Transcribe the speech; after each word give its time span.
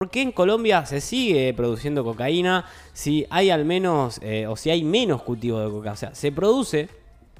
¿Por 0.00 0.08
qué 0.08 0.22
en 0.22 0.32
Colombia 0.32 0.86
se 0.86 1.02
sigue 1.02 1.52
produciendo 1.52 2.02
cocaína 2.02 2.64
si 2.94 3.26
hay 3.28 3.50
al 3.50 3.66
menos, 3.66 4.18
eh, 4.22 4.46
o 4.46 4.56
si 4.56 4.70
hay 4.70 4.82
menos 4.82 5.20
cultivo 5.20 5.60
de 5.60 5.70
coca? 5.70 5.92
O 5.92 5.96
sea, 5.96 6.14
se 6.14 6.32
produce, 6.32 6.88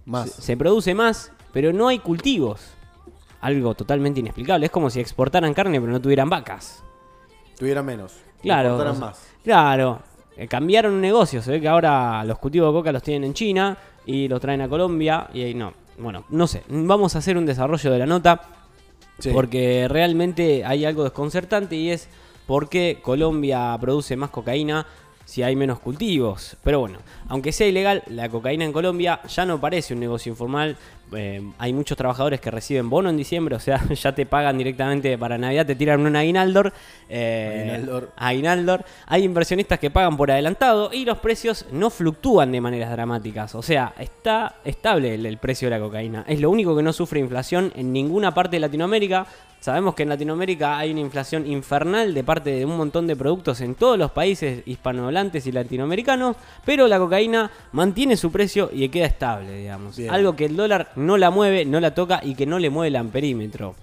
Más. 0.04 0.30
se, 0.30 0.42
se 0.42 0.56
produce 0.58 0.94
más, 0.94 1.32
pero 1.54 1.72
no 1.72 1.88
hay 1.88 2.00
cultivos. 2.00 2.60
Algo 3.40 3.74
totalmente 3.74 4.20
inexplicable. 4.20 4.66
Es 4.66 4.70
como 4.72 4.90
si 4.90 5.00
exportaran 5.00 5.54
carne 5.54 5.80
pero 5.80 5.90
no 5.90 6.02
tuvieran 6.02 6.28
vacas. 6.28 6.84
Tuviera 7.58 7.82
menos. 7.82 8.16
Claro. 8.42 8.76
O 8.76 8.82
sea, 8.82 8.92
más. 8.92 9.26
Claro. 9.42 10.02
Eh, 10.36 10.46
cambiaron 10.46 10.92
un 10.92 11.00
negocio. 11.00 11.40
Se 11.40 11.52
ve 11.52 11.62
que 11.62 11.68
ahora 11.68 12.22
los 12.24 12.38
cultivos 12.38 12.74
de 12.74 12.78
coca 12.78 12.92
los 12.92 13.02
tienen 13.02 13.24
en 13.24 13.32
China 13.32 13.78
y 14.04 14.28
los 14.28 14.38
traen 14.38 14.60
a 14.60 14.68
Colombia. 14.68 15.30
Y 15.32 15.44
ahí 15.44 15.54
no. 15.54 15.72
Bueno, 15.96 16.26
no 16.28 16.46
sé. 16.46 16.62
Vamos 16.68 17.16
a 17.16 17.20
hacer 17.20 17.38
un 17.38 17.46
desarrollo 17.46 17.90
de 17.90 17.98
la 17.98 18.04
nota. 18.04 18.42
Sí. 19.18 19.30
Porque 19.32 19.86
realmente 19.88 20.62
hay 20.62 20.84
algo 20.84 21.04
desconcertante 21.04 21.74
y 21.76 21.88
es 21.90 22.06
por 22.50 22.68
qué 22.68 22.98
Colombia 23.00 23.78
produce 23.80 24.16
más 24.16 24.30
cocaína 24.30 24.84
si 25.24 25.44
hay 25.44 25.54
menos 25.54 25.78
cultivos. 25.78 26.56
Pero 26.64 26.80
bueno, 26.80 26.98
aunque 27.28 27.52
sea 27.52 27.68
ilegal, 27.68 28.02
la 28.08 28.28
cocaína 28.28 28.64
en 28.64 28.72
Colombia 28.72 29.20
ya 29.28 29.46
no 29.46 29.60
parece 29.60 29.94
un 29.94 30.00
negocio 30.00 30.30
informal. 30.30 30.76
Eh, 31.12 31.42
hay 31.58 31.72
muchos 31.72 31.96
trabajadores 31.96 32.40
que 32.40 32.50
reciben 32.50 32.88
bono 32.88 33.10
en 33.10 33.16
diciembre, 33.16 33.56
o 33.56 33.60
sea, 33.60 33.80
ya 33.94 34.14
te 34.14 34.26
pagan 34.26 34.56
directamente 34.58 35.16
para 35.18 35.36
Navidad, 35.38 35.66
te 35.66 35.74
tiran 35.74 36.06
un 36.06 36.14
aguinaldor. 36.16 36.72
eh, 37.08 37.70
Aguinaldor. 37.72 38.10
aguinaldor. 38.16 38.84
Hay 39.06 39.24
inversionistas 39.24 39.78
que 39.78 39.90
pagan 39.90 40.16
por 40.16 40.30
adelantado 40.30 40.90
y 40.92 41.04
los 41.04 41.18
precios 41.18 41.66
no 41.72 41.90
fluctúan 41.90 42.52
de 42.52 42.60
maneras 42.60 42.90
dramáticas. 42.90 43.54
O 43.54 43.62
sea, 43.62 43.94
está 43.98 44.56
estable 44.64 45.14
el, 45.14 45.26
el 45.26 45.38
precio 45.38 45.68
de 45.68 45.78
la 45.78 45.84
cocaína. 45.84 46.24
Es 46.28 46.40
lo 46.40 46.50
único 46.50 46.76
que 46.76 46.82
no 46.82 46.92
sufre 46.92 47.20
inflación 47.20 47.72
en 47.74 47.92
ninguna 47.92 48.32
parte 48.32 48.56
de 48.56 48.60
Latinoamérica. 48.60 49.26
Sabemos 49.60 49.94
que 49.94 50.04
en 50.04 50.08
Latinoamérica 50.08 50.78
hay 50.78 50.90
una 50.90 51.00
inflación 51.00 51.46
infernal 51.46 52.14
de 52.14 52.24
parte 52.24 52.48
de 52.48 52.64
un 52.64 52.78
montón 52.78 53.06
de 53.06 53.14
productos 53.14 53.60
en 53.60 53.74
todos 53.74 53.98
los 53.98 54.10
países 54.10 54.62
hispanohablantes 54.64 55.46
y 55.46 55.52
latinoamericanos, 55.52 56.36
pero 56.64 56.88
la 56.88 56.98
cocaína 56.98 57.50
mantiene 57.72 58.16
su 58.16 58.32
precio 58.32 58.70
y 58.72 58.88
queda 58.88 59.04
estable, 59.04 59.54
digamos. 59.58 59.98
Bien. 59.98 60.10
Algo 60.14 60.34
que 60.34 60.46
el 60.46 60.56
dólar 60.56 60.92
no 61.00 61.16
la 61.16 61.30
mueve, 61.30 61.64
no 61.64 61.80
la 61.80 61.94
toca 61.94 62.20
y 62.22 62.34
que 62.34 62.46
no 62.46 62.58
le 62.58 62.70
mueve 62.70 62.88
el 62.88 62.96
amperímetro. 62.96 63.74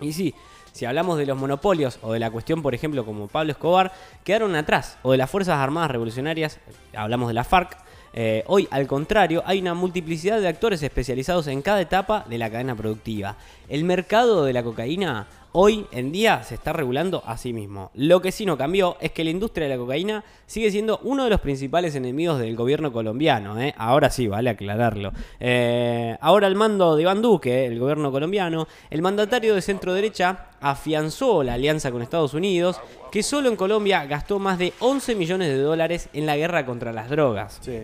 Y 0.00 0.12
sí, 0.12 0.34
si 0.72 0.84
hablamos 0.84 1.18
de 1.18 1.26
los 1.26 1.38
monopolios 1.38 1.98
o 2.02 2.12
de 2.12 2.20
la 2.20 2.30
cuestión, 2.30 2.62
por 2.62 2.74
ejemplo, 2.74 3.04
como 3.04 3.28
Pablo 3.28 3.52
Escobar, 3.52 3.92
quedaron 4.24 4.54
atrás, 4.54 4.98
o 5.02 5.12
de 5.12 5.18
las 5.18 5.30
Fuerzas 5.30 5.56
Armadas 5.56 5.90
Revolucionarias, 5.90 6.60
hablamos 6.94 7.28
de 7.28 7.34
la 7.34 7.44
FARC, 7.44 7.76
eh, 8.12 8.42
hoy, 8.46 8.66
al 8.70 8.86
contrario, 8.86 9.42
hay 9.44 9.60
una 9.60 9.74
multiplicidad 9.74 10.40
de 10.40 10.48
actores 10.48 10.82
especializados 10.82 11.46
en 11.46 11.62
cada 11.62 11.80
etapa 11.80 12.24
de 12.28 12.38
la 12.38 12.50
cadena 12.50 12.74
productiva. 12.74 13.36
El 13.68 13.84
mercado 13.84 14.44
de 14.44 14.54
la 14.54 14.62
cocaína 14.62 15.26
hoy 15.52 15.86
en 15.92 16.10
día 16.10 16.42
se 16.42 16.54
está 16.54 16.72
regulando 16.72 17.22
a 17.26 17.36
sí 17.36 17.52
mismo. 17.52 17.90
Lo 17.92 18.22
que 18.22 18.32
sí 18.32 18.46
no 18.46 18.56
cambió 18.56 18.96
es 18.98 19.12
que 19.12 19.24
la 19.24 19.30
industria 19.30 19.68
de 19.68 19.74
la 19.74 19.78
cocaína 19.78 20.24
sigue 20.46 20.70
siendo 20.70 21.00
uno 21.02 21.24
de 21.24 21.30
los 21.30 21.40
principales 21.40 21.94
enemigos 21.94 22.38
del 22.38 22.56
gobierno 22.56 22.92
colombiano. 22.92 23.60
¿eh? 23.60 23.74
Ahora 23.76 24.08
sí, 24.08 24.26
vale 24.26 24.48
aclararlo. 24.48 25.12
Eh, 25.38 26.16
ahora 26.22 26.46
al 26.46 26.54
mando 26.54 26.96
de 26.96 27.02
Iván 27.02 27.20
Duque, 27.20 27.66
el 27.66 27.78
gobierno 27.78 28.10
colombiano, 28.10 28.68
el 28.88 29.02
mandatario 29.02 29.54
de 29.54 29.60
centro 29.60 29.92
derecha 29.92 30.46
afianzó 30.62 31.42
la 31.42 31.54
alianza 31.54 31.90
con 31.90 32.00
Estados 32.00 32.32
Unidos, 32.32 32.80
que 33.12 33.22
solo 33.22 33.50
en 33.50 33.56
Colombia 33.56 34.06
gastó 34.06 34.38
más 34.38 34.58
de 34.58 34.72
11 34.78 35.14
millones 35.14 35.48
de 35.48 35.58
dólares 35.58 36.08
en 36.14 36.24
la 36.24 36.38
guerra 36.38 36.64
contra 36.64 36.92
las 36.94 37.10
drogas. 37.10 37.58
Sí. 37.60 37.80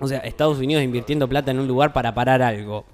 O 0.00 0.06
sea, 0.06 0.18
Estados 0.20 0.58
Unidos 0.58 0.84
invirtiendo 0.84 1.28
plata 1.28 1.50
en 1.50 1.58
un 1.58 1.66
lugar 1.66 1.92
para 1.92 2.14
parar 2.14 2.40
algo. 2.40 2.84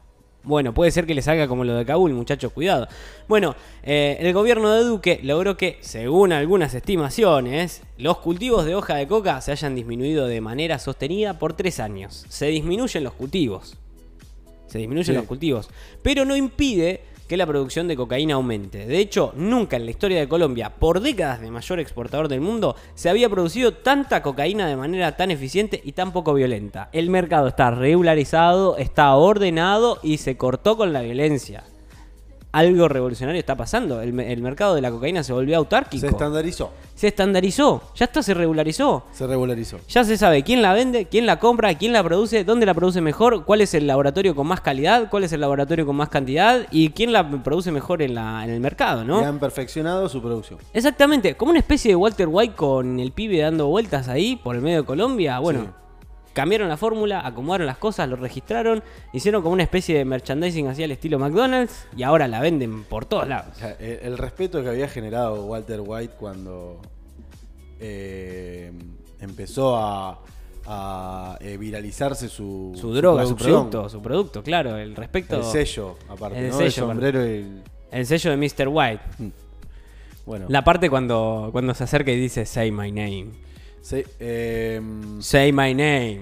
Bueno, 0.45 0.75
puede 0.75 0.91
ser 0.91 1.07
que 1.07 1.15
le 1.15 1.23
salga 1.23 1.49
como 1.49 1.65
lo 1.65 1.75
de 1.75 1.87
Kabul, 1.87 2.13
muchachos, 2.13 2.53
cuidado. 2.53 2.87
Bueno, 3.29 3.57
eh, 3.83 4.19
el 4.21 4.33
gobierno 4.35 4.71
de 4.73 4.85
Duque 4.85 5.21
logró 5.23 5.57
que, 5.57 5.79
según 5.81 6.33
algunas 6.33 6.75
estimaciones, 6.75 7.83
los 7.97 8.19
cultivos 8.19 8.67
de 8.67 8.75
hoja 8.75 8.97
de 8.97 9.07
coca 9.09 9.41
se 9.41 9.53
hayan 9.53 9.75
disminuido 9.75 10.27
de 10.27 10.41
manera 10.43 10.79
sostenida 10.79 11.39
por 11.39 11.55
tres 11.55 11.81
años. 11.81 12.27
Se 12.29 12.47
disminuyen 12.47 13.05
los 13.05 13.15
cultivos. 13.15 13.77
Se 14.67 14.79
disminuyen 14.79 15.15
Sí. 15.15 15.19
los 15.19 15.27
cultivos. 15.27 15.71
Pero 16.03 16.25
no 16.27 16.37
impide 16.37 17.01
que 17.29 17.37
la 17.37 17.47
producción 17.47 17.89
de 17.89 17.97
cocaína 17.97 18.35
aumente. 18.35 18.87
De 18.87 18.99
hecho, 18.99 19.33
nunca 19.37 19.77
en 19.77 19.85
la 19.85 19.91
historia 19.91 20.21
de 20.21 20.29
Colombia, 20.29 20.71
por 20.71 21.01
décadas 21.01 21.41
de 21.41 21.51
mayor 21.51 21.81
exportador 21.81 22.29
del 22.29 22.41
mundo, 22.41 22.77
se 22.95 23.09
había 23.09 23.29
producido 23.29 23.75
tanta 23.75 24.23
cocaína 24.23 24.67
de 24.67 24.77
manera 24.77 25.17
tan 25.17 25.31
eficiente 25.31 25.81
y 25.85 25.93
tan 25.93 26.13
poco 26.13 26.35
violenta. 26.35 26.91
El 26.93 27.11
mercado 27.11 27.49
está 27.49 27.71
regularizado, 27.71 28.77
está 28.77 29.15
ordenado 29.15 29.99
y 30.03 30.19
se 30.19 30.37
cortó 30.37 30.77
con 30.77 30.93
la 30.93 31.03
violencia. 31.03 31.65
Algo 32.55 32.87
revolucionario 32.89 33.41
está 33.41 33.57
pasando. 33.57 34.01
El, 34.01 34.13
me- 34.13 34.33
el 34.33 34.41
mercado 34.41 34.75
de 34.77 34.81
la 34.81 34.91
cocaína 34.91 35.25
se 35.25 35.33
volvió 35.33 35.57
autárquico. 35.57 36.01
Se 36.01 36.07
estandarizó. 36.07 36.71
Se 36.95 37.09
estandarizó. 37.09 37.83
Ya 37.97 38.05
está, 38.05 38.23
se 38.23 38.33
regularizó. 38.33 39.05
Se 39.13 39.27
regularizó. 39.27 39.79
Ya 39.89 40.05
se 40.05 40.17
sabe 40.17 40.45
quién 40.45 40.63
la 40.63 40.73
vende, 40.73 41.07
quién 41.07 41.27
la 41.27 41.41
compra, 41.41 41.75
quién 41.77 41.93
la 41.93 42.05
produce, 42.05 42.45
dónde 42.45 42.65
la 42.67 42.73
produce 42.75 43.01
mejor, 43.01 43.45
cuál 43.45 43.61
es 43.61 43.75
el 43.75 43.87
laboratorio 43.89 44.37
con 44.37 44.47
más 44.47 44.61
calidad, 44.61 45.11
cuál 45.11 45.25
es 45.25 45.33
el 45.33 45.41
laboratorio 45.41 45.85
con 45.85 45.97
más 45.97 46.09
cantidad 46.11 46.67
y 46.71 46.91
quién 46.91 47.13
la 47.13 47.29
produce 47.43 47.73
mejor 47.73 48.03
en, 48.03 48.15
la, 48.15 48.45
en 48.45 48.51
el 48.51 48.61
mercado, 48.61 49.03
Y 49.03 49.07
¿no? 49.07 49.19
han 49.19 49.41
perfeccionado 49.41 50.09
su 50.09 50.23
producción. 50.23 50.61
Exactamente, 50.73 51.35
como 51.37 51.51
una 51.51 51.59
especie 51.59 51.91
de 51.91 51.97
Walter 51.97 52.29
White 52.31 52.55
con 52.55 53.01
el 53.01 53.11
pibe 53.11 53.39
dando 53.41 53.67
vueltas 53.67 54.07
ahí 54.09 54.37
por 54.37 54.55
el 54.55 54.63
medio 54.63 54.83
de 54.83 54.85
Colombia. 54.87 55.41
Bueno, 55.41 55.61
Sí. 55.63 55.69
Cambiaron 56.35 56.69
la 56.69 56.77
fórmula, 56.77 57.27
acomodaron 57.27 57.67
las 57.67 57.79
cosas, 57.79 58.07
lo 58.09 58.17
registraron, 58.17 58.83
hicieron 59.15 59.41
como 59.41 59.55
una 59.55 59.63
especie 59.63 59.97
de 59.97 60.05
merchandising 60.05 60.69
así 60.69 60.83
al 60.85 60.91
estilo 60.91 61.19
McDonald's 61.19 61.87
y 61.97 62.03
ahora 62.03 62.29
la 62.29 62.41
venden 62.41 62.85
por 62.85 63.07
todos 63.07 63.27
lados. 63.27 63.55
O 63.57 63.59
sea, 63.59 63.71
el, 63.81 64.01
el 64.03 64.19
respeto 64.19 64.63
que 64.63 64.69
había 64.69 64.89
generado 64.89 65.47
Walter 65.47 65.81
White 65.83 66.15
cuando 66.19 66.83
eh, 67.81 68.73
empezó 69.21 69.77
a, 69.77 70.21
a, 70.67 71.39
eh, 71.41 71.57
viralizarse 71.57 72.29
su, 72.29 72.73
Su 72.79 72.93
droga, 72.95 73.27
su 73.27 73.37
producto, 73.37 73.89
su 73.89 74.03
producto, 74.03 74.43
claro, 74.43 74.77
el 74.77 74.97
respecto. 74.97 75.37
El 75.37 75.45
sello, 75.45 75.97
aparte, 76.09 76.39
El 76.39 76.51
¿no? 76.51 76.57
sello, 76.57 76.67
el 76.67 76.73
sombrero 76.73 77.25
y 77.25 77.29
el... 77.29 77.63
El 77.91 78.07
sello 78.07 78.31
de 78.31 78.37
Mr. 78.37 78.69
White. 78.69 79.03
Bueno, 80.27 80.47
La 80.49 80.65
parte 80.65 80.91
cuando, 80.91 81.51
cuando 81.53 81.75
se 81.75 81.85
acerca 81.85 82.11
y 82.11 82.17
dice 82.19 82.45
Say 82.47 82.73
my 82.73 82.91
name. 82.91 83.27
Sí, 83.85 84.03
eh, 84.19 84.81
Say 85.21 85.53
my 85.53 85.75
name. 85.75 86.21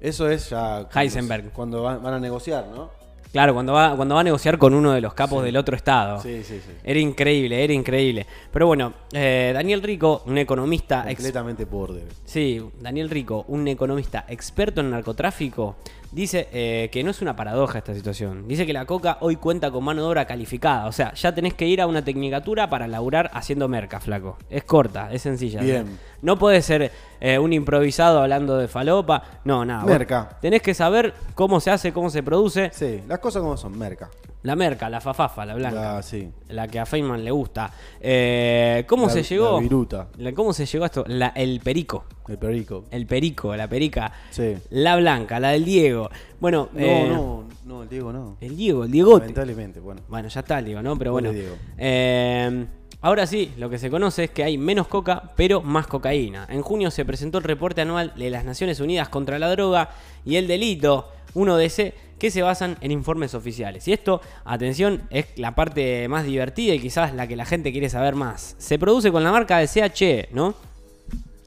eso 0.00 0.28
es 0.28 0.50
ya... 0.50 0.80
cuando- 0.90 1.00
Heisenberg. 1.00 1.52
Cuando 1.52 1.82
van, 1.82 2.02
van 2.02 2.14
a 2.14 2.20
negociar, 2.20 2.66
¿no? 2.74 2.90
Claro, 3.32 3.52
cuando 3.52 3.72
va, 3.72 3.96
cuando 3.96 4.14
va 4.14 4.20
a 4.20 4.24
negociar 4.24 4.58
con 4.58 4.74
uno 4.74 4.92
de 4.92 5.00
los 5.00 5.12
capos 5.12 5.42
del 5.42 5.56
otro 5.56 5.74
estado. 5.74 6.20
Sí, 6.20 6.44
sí, 6.44 6.60
sí. 6.64 6.70
Era 6.84 7.00
increíble, 7.00 7.64
era 7.64 7.72
increíble. 7.72 8.24
Pero 8.52 8.68
bueno, 8.68 8.92
eh, 9.12 9.50
Daniel 9.52 9.82
Rico, 9.82 10.22
un 10.26 10.38
economista... 10.38 11.00
ex- 11.08 11.16
Completamente 11.16 11.64
border. 11.64 12.04
Sí, 12.24 12.62
Daniel 12.80 13.10
Rico, 13.10 13.44
un 13.48 13.66
economista 13.66 14.24
experto 14.28 14.82
en 14.82 14.90
narcotráfico, 14.90 15.74
dice 16.14 16.48
eh, 16.52 16.88
que 16.92 17.02
no 17.02 17.10
es 17.10 17.20
una 17.20 17.36
paradoja 17.36 17.78
esta 17.78 17.94
situación. 17.94 18.46
Dice 18.46 18.64
que 18.66 18.72
la 18.72 18.86
coca 18.86 19.18
hoy 19.20 19.36
cuenta 19.36 19.70
con 19.70 19.84
mano 19.84 20.02
de 20.02 20.08
obra 20.08 20.26
calificada. 20.26 20.86
O 20.86 20.92
sea, 20.92 21.12
ya 21.14 21.34
tenés 21.34 21.54
que 21.54 21.66
ir 21.66 21.80
a 21.80 21.86
una 21.86 22.04
tecnicatura 22.04 22.70
para 22.70 22.86
laburar 22.86 23.30
haciendo 23.34 23.68
merca, 23.68 24.00
flaco. 24.00 24.38
Es 24.48 24.64
corta, 24.64 25.12
es 25.12 25.22
sencilla. 25.22 25.60
Bien. 25.60 25.98
No 26.22 26.38
puede 26.38 26.62
ser 26.62 26.92
eh, 27.20 27.38
un 27.38 27.52
improvisado 27.52 28.20
hablando 28.20 28.56
de 28.56 28.68
falopa. 28.68 29.22
No, 29.44 29.64
nada. 29.64 29.82
vos 29.82 29.90
Merca. 29.90 30.38
Tenés 30.40 30.62
que 30.62 30.74
saber 30.74 31.14
cómo 31.34 31.60
se 31.60 31.70
hace, 31.70 31.92
cómo 31.92 32.10
se 32.10 32.22
produce. 32.22 32.70
Sí, 32.72 33.02
las 33.08 33.18
cosas 33.18 33.42
como 33.42 33.56
son, 33.56 33.76
merca. 33.76 34.08
La 34.44 34.54
merca, 34.56 34.88
la 34.90 35.00
fafafa, 35.00 35.44
la 35.46 35.54
blanca. 35.54 35.94
La, 35.94 36.02
sí. 36.02 36.28
La 36.48 36.68
que 36.68 36.78
a 36.78 36.84
Feynman 36.86 37.24
le 37.24 37.30
gusta. 37.30 37.70
Eh, 37.98 38.84
¿Cómo 38.86 39.06
La- 39.06 39.12
se 39.12 39.22
llegó? 39.22 39.54
La 39.54 39.60
viruta, 39.60 40.08
La- 40.18 40.32
¿Cómo 40.32 40.52
se 40.52 40.66
llegó 40.66 40.84
a 40.84 40.86
esto? 40.86 41.04
La- 41.08 41.32
el 41.34 41.60
perico. 41.60 42.04
el 42.28 42.36
perico. 42.38 42.84
El 42.90 43.06
perico, 43.06 43.56
la 43.56 43.66
perica. 43.68 44.12
Sí. 44.30 44.54
La 44.70 44.96
blanca, 44.96 45.40
la 45.40 45.48
del 45.50 45.64
Diego. 45.64 46.10
Bueno, 46.40 46.68
No, 46.74 46.80
eh, 46.80 47.08
no, 47.10 47.44
no, 47.64 47.82
el 47.84 47.88
Diego 47.88 48.12
no. 48.12 48.36
El 48.40 48.54
Diego, 48.56 48.84
el 48.84 48.90
Diegote. 48.90 49.20
Lamentablemente, 49.20 49.80
bueno. 49.80 50.02
Bueno, 50.08 50.28
ya 50.28 50.40
está 50.40 50.58
el 50.58 50.66
Diego, 50.66 50.82
¿no? 50.82 50.96
Pero 50.98 51.12
bueno. 51.12 51.32
Diego. 51.32 51.56
Eh, 51.78 52.66
ahora 53.00 53.26
sí, 53.26 53.50
lo 53.56 53.70
que 53.70 53.78
se 53.78 53.88
conoce 53.90 54.24
es 54.24 54.30
que 54.30 54.44
hay 54.44 54.58
menos 54.58 54.88
coca, 54.88 55.30
pero 55.36 55.62
más 55.62 55.86
cocaína. 55.86 56.46
En 56.50 56.60
junio 56.60 56.90
se 56.90 57.06
presentó 57.06 57.38
el 57.38 57.44
reporte 57.44 57.80
anual 57.80 58.12
de 58.14 58.28
las 58.28 58.44
Naciones 58.44 58.78
Unidas 58.80 59.08
contra 59.08 59.38
la 59.38 59.48
droga 59.50 59.88
y 60.24 60.36
el 60.36 60.46
delito, 60.46 61.08
1DC, 61.34 61.92
que 62.18 62.30
se 62.30 62.42
basan 62.42 62.76
en 62.80 62.90
informes 62.90 63.34
oficiales. 63.34 63.86
Y 63.88 63.92
esto, 63.92 64.20
atención, 64.44 65.02
es 65.10 65.26
la 65.36 65.54
parte 65.54 66.08
más 66.08 66.24
divertida 66.24 66.74
y 66.74 66.80
quizás 66.80 67.14
la 67.14 67.26
que 67.26 67.36
la 67.36 67.44
gente 67.44 67.72
quiere 67.72 67.88
saber 67.90 68.14
más. 68.14 68.56
Se 68.58 68.78
produce 68.78 69.10
con 69.10 69.24
la 69.24 69.32
marca 69.32 69.58
de 69.58 69.68
CHE, 69.68 70.28
¿no? 70.32 70.54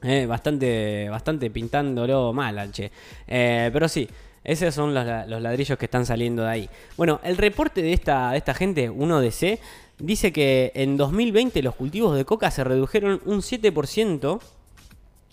Eh, 0.02 0.26
bastante, 0.26 1.08
bastante 1.08 1.50
pintándolo 1.50 2.32
mal, 2.32 2.58
al 2.58 2.70
che. 2.70 2.90
Eh, 3.26 3.70
pero 3.72 3.88
sí, 3.88 4.08
esos 4.44 4.74
son 4.74 4.94
los, 4.94 5.04
los 5.26 5.42
ladrillos 5.42 5.76
que 5.76 5.86
están 5.86 6.06
saliendo 6.06 6.44
de 6.44 6.50
ahí. 6.50 6.70
Bueno, 6.96 7.20
el 7.24 7.36
reporte 7.36 7.82
de 7.82 7.92
esta, 7.92 8.30
de 8.30 8.38
esta 8.38 8.54
gente, 8.54 8.90
1DC, 8.90 9.58
dice 9.98 10.32
que 10.32 10.70
en 10.74 10.96
2020 10.96 11.62
los 11.62 11.74
cultivos 11.74 12.16
de 12.16 12.24
coca 12.24 12.50
se 12.50 12.64
redujeron 12.64 13.20
un 13.24 13.40
7%. 13.40 14.40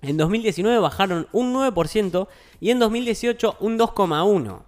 En 0.07 0.17
2019 0.17 0.79
bajaron 0.79 1.27
un 1.31 1.53
9% 1.53 2.27
y 2.61 2.69
en 2.69 2.79
2018 2.79 3.57
un 3.59 3.79
2,1%. 3.79 4.59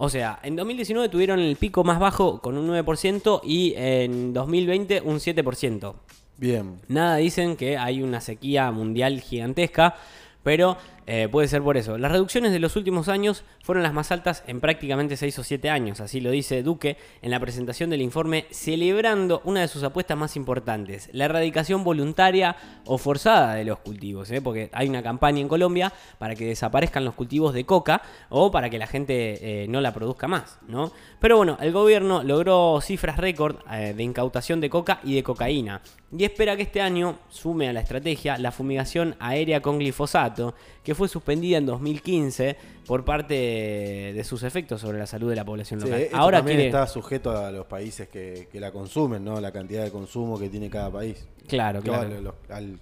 O 0.00 0.08
sea, 0.08 0.38
en 0.44 0.54
2019 0.54 1.08
tuvieron 1.08 1.40
el 1.40 1.56
pico 1.56 1.82
más 1.82 1.98
bajo 1.98 2.40
con 2.40 2.56
un 2.56 2.68
9% 2.68 3.40
y 3.42 3.74
en 3.76 4.32
2020 4.32 5.00
un 5.00 5.16
7%. 5.16 5.94
Bien. 6.36 6.80
Nada 6.86 7.16
dicen 7.16 7.56
que 7.56 7.76
hay 7.76 8.02
una 8.02 8.20
sequía 8.20 8.70
mundial 8.70 9.20
gigantesca, 9.20 9.96
pero 10.44 10.76
eh, 11.10 11.26
puede 11.26 11.48
ser 11.48 11.62
por 11.62 11.78
eso. 11.78 11.96
Las 11.96 12.12
reducciones 12.12 12.52
de 12.52 12.58
los 12.58 12.76
últimos 12.76 13.08
años 13.08 13.42
fueron 13.62 13.82
las 13.82 13.94
más 13.94 14.12
altas 14.12 14.44
en 14.46 14.60
prácticamente 14.60 15.16
6 15.16 15.38
o 15.38 15.42
7 15.42 15.70
años, 15.70 16.02
así 16.02 16.20
lo 16.20 16.30
dice 16.30 16.62
Duque 16.62 16.98
en 17.22 17.30
la 17.30 17.40
presentación 17.40 17.88
del 17.88 18.02
informe, 18.02 18.44
celebrando 18.50 19.40
una 19.46 19.62
de 19.62 19.68
sus 19.68 19.82
apuestas 19.84 20.18
más 20.18 20.36
importantes, 20.36 21.08
la 21.14 21.24
erradicación 21.24 21.82
voluntaria 21.82 22.56
o 22.84 22.98
forzada 22.98 23.54
de 23.54 23.64
los 23.64 23.78
cultivos, 23.78 24.30
¿eh? 24.30 24.42
porque 24.42 24.68
hay 24.74 24.86
una 24.86 25.02
campaña 25.02 25.40
en 25.40 25.48
Colombia 25.48 25.94
para 26.18 26.34
que 26.34 26.44
desaparezcan 26.44 27.06
los 27.06 27.14
cultivos 27.14 27.54
de 27.54 27.64
coca 27.64 28.02
o 28.28 28.50
para 28.50 28.68
que 28.68 28.76
la 28.76 28.86
gente 28.86 29.62
eh, 29.62 29.66
no 29.66 29.80
la 29.80 29.94
produzca 29.94 30.28
más, 30.28 30.58
¿no? 30.68 30.92
Pero 31.20 31.38
bueno, 31.38 31.56
el 31.62 31.72
gobierno 31.72 32.22
logró 32.22 32.80
cifras 32.82 33.16
récord 33.16 33.64
de 33.66 34.02
incautación 34.02 34.60
de 34.60 34.68
coca 34.68 35.00
y 35.02 35.14
de 35.14 35.22
cocaína 35.22 35.80
y 36.16 36.24
espera 36.24 36.56
que 36.56 36.62
este 36.62 36.80
año 36.80 37.18
sume 37.28 37.68
a 37.68 37.72
la 37.72 37.80
estrategia 37.80 38.38
la 38.38 38.50
fumigación 38.50 39.14
aérea 39.18 39.60
con 39.60 39.78
glifosato, 39.78 40.54
que 40.82 40.94
fue 40.98 41.08
suspendida 41.08 41.56
en 41.58 41.64
2015 41.66 42.56
por 42.86 43.04
parte 43.04 43.34
de 43.34 44.24
sus 44.24 44.42
efectos 44.42 44.80
sobre 44.80 44.98
la 44.98 45.06
salud 45.06 45.30
de 45.30 45.36
la 45.36 45.44
población 45.44 45.80
Sí, 45.80 45.86
local. 45.86 46.02
esto 46.02 46.16
Ahora 46.16 46.38
también 46.38 46.56
quiere... 46.58 46.68
está 46.70 46.86
sujeto 46.86 47.30
a 47.36 47.50
los 47.50 47.66
países 47.66 48.08
que, 48.08 48.48
que 48.52 48.60
la 48.60 48.72
consumen, 48.72 49.24
¿no? 49.24 49.40
La 49.40 49.52
cantidad 49.52 49.84
de 49.84 49.90
consumo 49.90 50.38
que 50.38 50.48
tiene 50.48 50.68
cada 50.68 50.90
país. 50.90 51.26
Claro, 51.46 51.80
Claro, 51.80 52.34
al- 52.50 52.78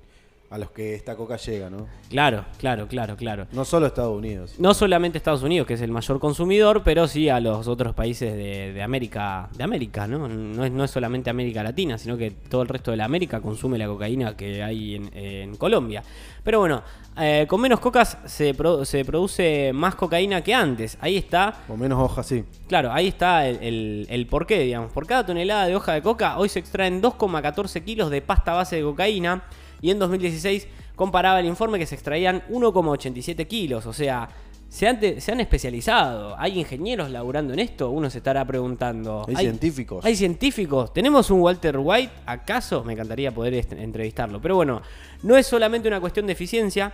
a 0.48 0.58
los 0.58 0.70
que 0.70 0.94
esta 0.94 1.16
coca 1.16 1.36
llega, 1.38 1.68
¿no? 1.70 1.88
Claro, 2.08 2.44
claro, 2.58 2.86
claro, 2.86 3.16
claro. 3.16 3.46
No 3.52 3.64
solo 3.64 3.86
Estados 3.86 4.16
Unidos. 4.16 4.54
No 4.58 4.74
solamente 4.74 5.18
Estados 5.18 5.42
Unidos, 5.42 5.66
que 5.66 5.74
es 5.74 5.80
el 5.80 5.90
mayor 5.90 6.20
consumidor, 6.20 6.82
pero 6.84 7.08
sí 7.08 7.28
a 7.28 7.40
los 7.40 7.66
otros 7.66 7.94
países 7.94 8.32
de, 8.34 8.72
de 8.72 8.82
América, 8.82 9.48
de 9.56 9.64
América, 9.64 10.06
¿no? 10.06 10.28
No 10.28 10.64
es, 10.64 10.70
no 10.70 10.84
es 10.84 10.90
solamente 10.90 11.30
América 11.30 11.62
Latina, 11.64 11.98
sino 11.98 12.16
que 12.16 12.30
todo 12.30 12.62
el 12.62 12.68
resto 12.68 12.92
de 12.92 12.96
la 12.96 13.04
América 13.06 13.40
consume 13.40 13.76
la 13.76 13.86
cocaína 13.88 14.36
que 14.36 14.62
hay 14.62 14.94
en, 14.94 15.10
en 15.16 15.56
Colombia. 15.56 16.02
Pero 16.44 16.60
bueno, 16.60 16.82
eh, 17.18 17.44
con 17.48 17.60
menos 17.60 17.80
cocas 17.80 18.18
se, 18.26 18.54
pro- 18.54 18.84
se 18.84 19.04
produce 19.04 19.72
más 19.74 19.96
cocaína 19.96 20.42
que 20.42 20.54
antes. 20.54 20.96
Ahí 21.00 21.16
está 21.16 21.64
O 21.68 21.76
menos 21.76 22.00
hojas, 22.00 22.24
sí. 22.26 22.44
Claro, 22.68 22.92
ahí 22.92 23.08
está 23.08 23.48
el, 23.48 23.58
el, 23.60 24.06
el 24.08 24.26
porqué, 24.28 24.60
digamos. 24.60 24.92
Por 24.92 25.08
cada 25.08 25.26
tonelada 25.26 25.66
de 25.66 25.74
hoja 25.74 25.92
de 25.94 26.02
coca, 26.02 26.38
hoy 26.38 26.48
se 26.48 26.60
extraen 26.60 27.02
2,14 27.02 27.82
kilos 27.82 28.10
de 28.10 28.22
pasta 28.22 28.52
base 28.52 28.76
de 28.76 28.82
cocaína. 28.82 29.42
Y 29.80 29.90
en 29.90 29.98
2016 29.98 30.66
comparaba 30.94 31.40
el 31.40 31.46
informe 31.46 31.78
que 31.78 31.86
se 31.86 31.94
extraían 31.94 32.42
1,87 32.50 33.46
kilos. 33.46 33.86
O 33.86 33.92
sea, 33.92 34.28
se 34.68 34.88
han, 34.88 34.98
te- 34.98 35.20
se 35.20 35.32
han 35.32 35.40
especializado. 35.40 36.34
¿Hay 36.38 36.58
ingenieros 36.58 37.10
laburando 37.10 37.52
en 37.52 37.60
esto? 37.60 37.90
Uno 37.90 38.10
se 38.10 38.18
estará 38.18 38.44
preguntando. 38.44 39.24
Hay 39.28 39.36
científicos. 39.36 40.04
¿Hay 40.04 40.16
científicos? 40.16 40.92
¿Tenemos 40.92 41.30
un 41.30 41.40
Walter 41.40 41.76
White? 41.78 42.12
¿Acaso? 42.26 42.82
Me 42.84 42.94
encantaría 42.94 43.32
poder 43.32 43.54
entrevistarlo. 43.54 44.40
Pero 44.40 44.56
bueno, 44.56 44.82
no 45.22 45.36
es 45.36 45.46
solamente 45.46 45.86
una 45.88 46.00
cuestión 46.00 46.26
de 46.26 46.32
eficiencia, 46.32 46.92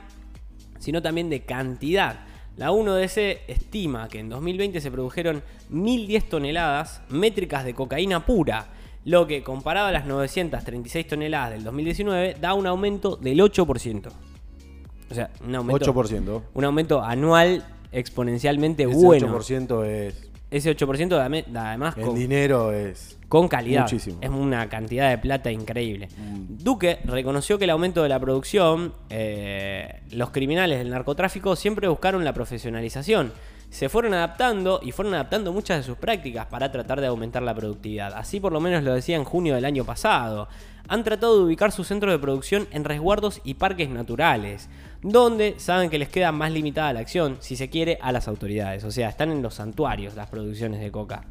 sino 0.79 1.01
también 1.01 1.31
de 1.31 1.43
cantidad. 1.43 2.21
La 2.59 2.71
1DC 2.71 3.39
estima 3.49 4.09
que 4.09 4.19
en 4.19 4.29
2020 4.29 4.79
se 4.83 4.91
produjeron 4.91 5.43
1.010 5.73 6.29
toneladas 6.29 7.01
métricas 7.09 7.65
de 7.65 7.73
cocaína 7.73 8.27
pura, 8.27 8.67
lo 9.05 9.27
que 9.27 9.43
comparado 9.43 9.89
a 9.89 9.93
las 9.93 10.07
936 10.07 11.07
toneladas 11.09 11.51
del 11.51 11.65
2019 11.65 12.37
da 12.41 12.55
un 12.55 12.67
aumento 12.67 13.17
del 13.17 13.39
8%. 13.41 14.09
O 15.11 15.15
sea, 15.15 15.31
un 15.47 15.55
aumento, 15.55 15.93
8%. 15.93 16.43
un 16.55 16.65
aumento 16.65 17.03
anual 17.03 17.65
exponencialmente 17.91 18.85
Ese 18.85 18.95
bueno. 18.95 19.39
8% 19.39 19.85
es. 19.85 20.29
Ese 20.51 20.71
8% 20.77 21.09
dame- 21.17 21.45
da 21.49 21.69
además 21.71 21.97
En 21.97 22.05
con, 22.07 22.15
dinero 22.15 22.73
es. 22.73 23.19
con 23.29 23.49
calidad. 23.49 23.83
Muchísimo. 23.83 24.19
Es 24.21 24.29
una 24.29 24.69
cantidad 24.69 25.09
de 25.09 25.17
plata 25.19 25.51
increíble. 25.51 26.09
Duque 26.49 26.99
reconoció 27.05 27.59
que 27.59 27.65
el 27.65 27.71
aumento 27.71 28.03
de 28.03 28.11
la 28.11 28.21
producción, 28.21 28.93
eh, 29.09 30.01
los 30.11 30.31
criminales 30.31 30.79
del 30.79 30.91
narcotráfico 30.91 31.57
siempre 31.57 31.89
buscaron 31.89 32.23
la 32.25 32.35
profesionalización. 32.35 33.33
Se 33.73 33.89
fueron 33.89 34.13
adaptando 34.13 34.81
y 34.83 34.93
fueron 34.93 35.15
adaptando 35.15 35.51
muchas 35.51 35.79
de 35.79 35.83
sus 35.83 35.97
prácticas 35.97 36.45
para 36.45 36.71
tratar 36.71 37.01
de 37.01 37.07
aumentar 37.07 37.43
la 37.43 37.55
productividad. 37.55 38.13
Así 38.13 38.39
por 38.39 38.53
lo 38.53 38.61
menos 38.61 38.85
lo 38.85 38.93
decía 38.93 39.17
en 39.17 39.25
junio 39.25 39.55
del 39.55 39.65
año 39.65 39.83
pasado. 39.83 40.47
Han 40.89 41.03
tratado 41.03 41.39
de 41.39 41.45
ubicar 41.45 41.73
sus 41.73 41.89
centros 41.89 42.13
de 42.13 42.19
producción 42.19 42.69
en 42.71 42.85
resguardos 42.85 43.41
y 43.45 43.55
parques 43.55 43.89
naturales, 43.89 44.69
donde 45.01 45.55
saben 45.59 45.89
que 45.89 45.99
les 45.99 46.11
queda 46.11 46.33
más 46.33 46.53
limitada 46.53 46.93
la 46.93 47.01
acción, 47.01 47.39
si 47.41 47.57
se 47.57 47.71
quiere, 47.71 47.99
a 48.03 48.13
las 48.13 48.29
autoridades. 48.29 48.85
O 48.85 48.91
sea, 48.91 49.09
están 49.09 49.33
en 49.33 49.41
los 49.41 49.55
santuarios 49.55 50.17
las 50.17 50.29
producciones 50.29 50.79
de 50.79 50.93
coca. 50.93 51.25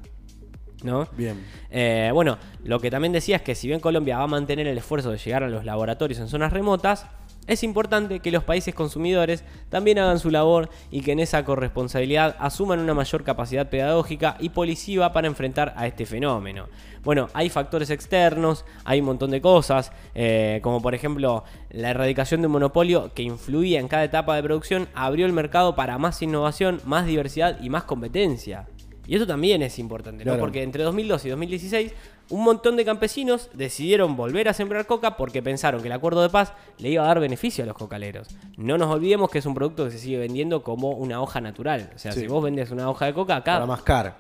¿No? 0.82 1.08
Bien. 1.16 1.46
Eh, 1.70 2.10
bueno, 2.12 2.40
lo 2.64 2.80
que 2.80 2.90
también 2.90 3.14
decía 3.14 3.36
es 3.36 3.42
que 3.44 3.54
si 3.54 3.68
bien 3.68 3.80
Colombia 3.80 4.18
va 4.18 4.24
a 4.24 4.28
mantener 4.28 4.66
el 4.66 4.80
esfuerzo 4.80 5.12
de 5.12 5.20
llegar 5.20 5.44
a 5.44 5.48
los 5.48 5.64
laboratorios 5.64 6.20
en 6.20 6.28
zonas 6.28 6.52
remotas, 6.52 7.06
es 7.48 7.64
importante 7.64 8.20
que 8.20 8.32
los 8.32 8.44
países 8.44 8.76
consumidores 8.76 9.44
también 9.70 10.00
hagan 10.00 10.20
su 10.20 10.30
labor 10.30 10.70
y 10.92 11.02
que 11.02 11.12
en 11.12 11.20
esa 11.20 11.44
corresponsabilidad 11.44 12.36
asuman 12.40 12.80
una 12.80 12.94
mayor 12.94 13.24
capacidad 13.24 13.70
pedagógica 13.70 14.38
y 14.40 14.50
policiva 14.50 15.12
para 15.12 15.28
enfrentar 15.28 15.74
a 15.76 15.88
este 15.88 16.06
fenómeno. 16.06 16.68
Bueno, 17.04 17.30
hay 17.34 17.50
factores 17.50 17.90
externos, 17.90 18.64
hay 18.86 19.00
un 19.00 19.08
montón 19.08 19.32
de 19.32 19.42
cosas, 19.42 19.92
eh, 20.14 20.60
como 20.62 20.82
por 20.82 20.94
ejemplo 20.94 21.44
la 21.72 21.90
erradicación 21.90 22.42
de 22.42 22.48
un 22.48 22.54
monopolio 22.54 23.12
que 23.14 23.24
influía 23.24 23.80
en 23.80 23.88
cada 23.88 24.04
etapa 24.04 24.36
de 24.36 24.44
producción, 24.44 24.88
abrió 24.94 25.26
el 25.26 25.34
mercado 25.34 25.76
para 25.76 25.98
más 25.98 26.22
innovación, 26.22 26.80
más 26.86 27.08
diversidad 27.08 27.58
y 27.62 27.70
más 27.70 27.84
competencia. 27.86 28.68
Y 29.08 29.16
eso 29.16 29.26
también 29.26 29.64
es 29.64 29.80
importante, 29.80 30.24
¿no? 30.24 30.32
Claro. 30.32 30.40
Porque 30.40 30.62
entre 30.62 30.84
2002 30.84 31.26
y 31.26 31.30
2016, 31.30 31.94
un 32.32 32.44
montón 32.44 32.76
de 32.78 32.86
campesinos 32.86 33.50
decidieron 33.54 34.16
volver 34.16 34.50
a 34.50 34.54
sembrar 34.54 34.86
coca 34.88 35.18
porque 35.18 35.44
pensaron 35.44 35.82
que 35.82 35.88
el 35.88 35.94
acuerdo 35.94 36.22
de 36.22 36.30
paz 36.30 36.54
le 36.80 36.90
iba 36.90 37.04
a 37.04 37.08
dar 37.08 37.20
beneficio 37.20 37.64
a 37.64 37.68
los 37.68 37.76
cocaleros. 37.78 38.30
No 38.58 38.78
nos 38.78 38.90
olvidemos 38.90 39.30
que 39.30 39.38
es 39.40 39.46
un 39.46 39.54
producto 39.54 39.86
que 39.86 39.92
se 39.92 40.00
sigue 40.00 40.18
vendiendo 40.18 40.64
como 40.64 40.92
una 40.92 41.22
hoja 41.22 41.42
natural. 41.42 41.92
O 41.96 42.00
sea, 42.00 42.12
Sí. 42.14 42.22
si 42.22 42.28
vos 42.28 42.44
vendes 42.44 42.72
una 42.72 42.90
hoja 42.90 43.06
de 43.06 43.14
coca, 43.14 43.36
acá, 43.36 43.54
Para 43.54 43.66
mascar. 43.66 44.18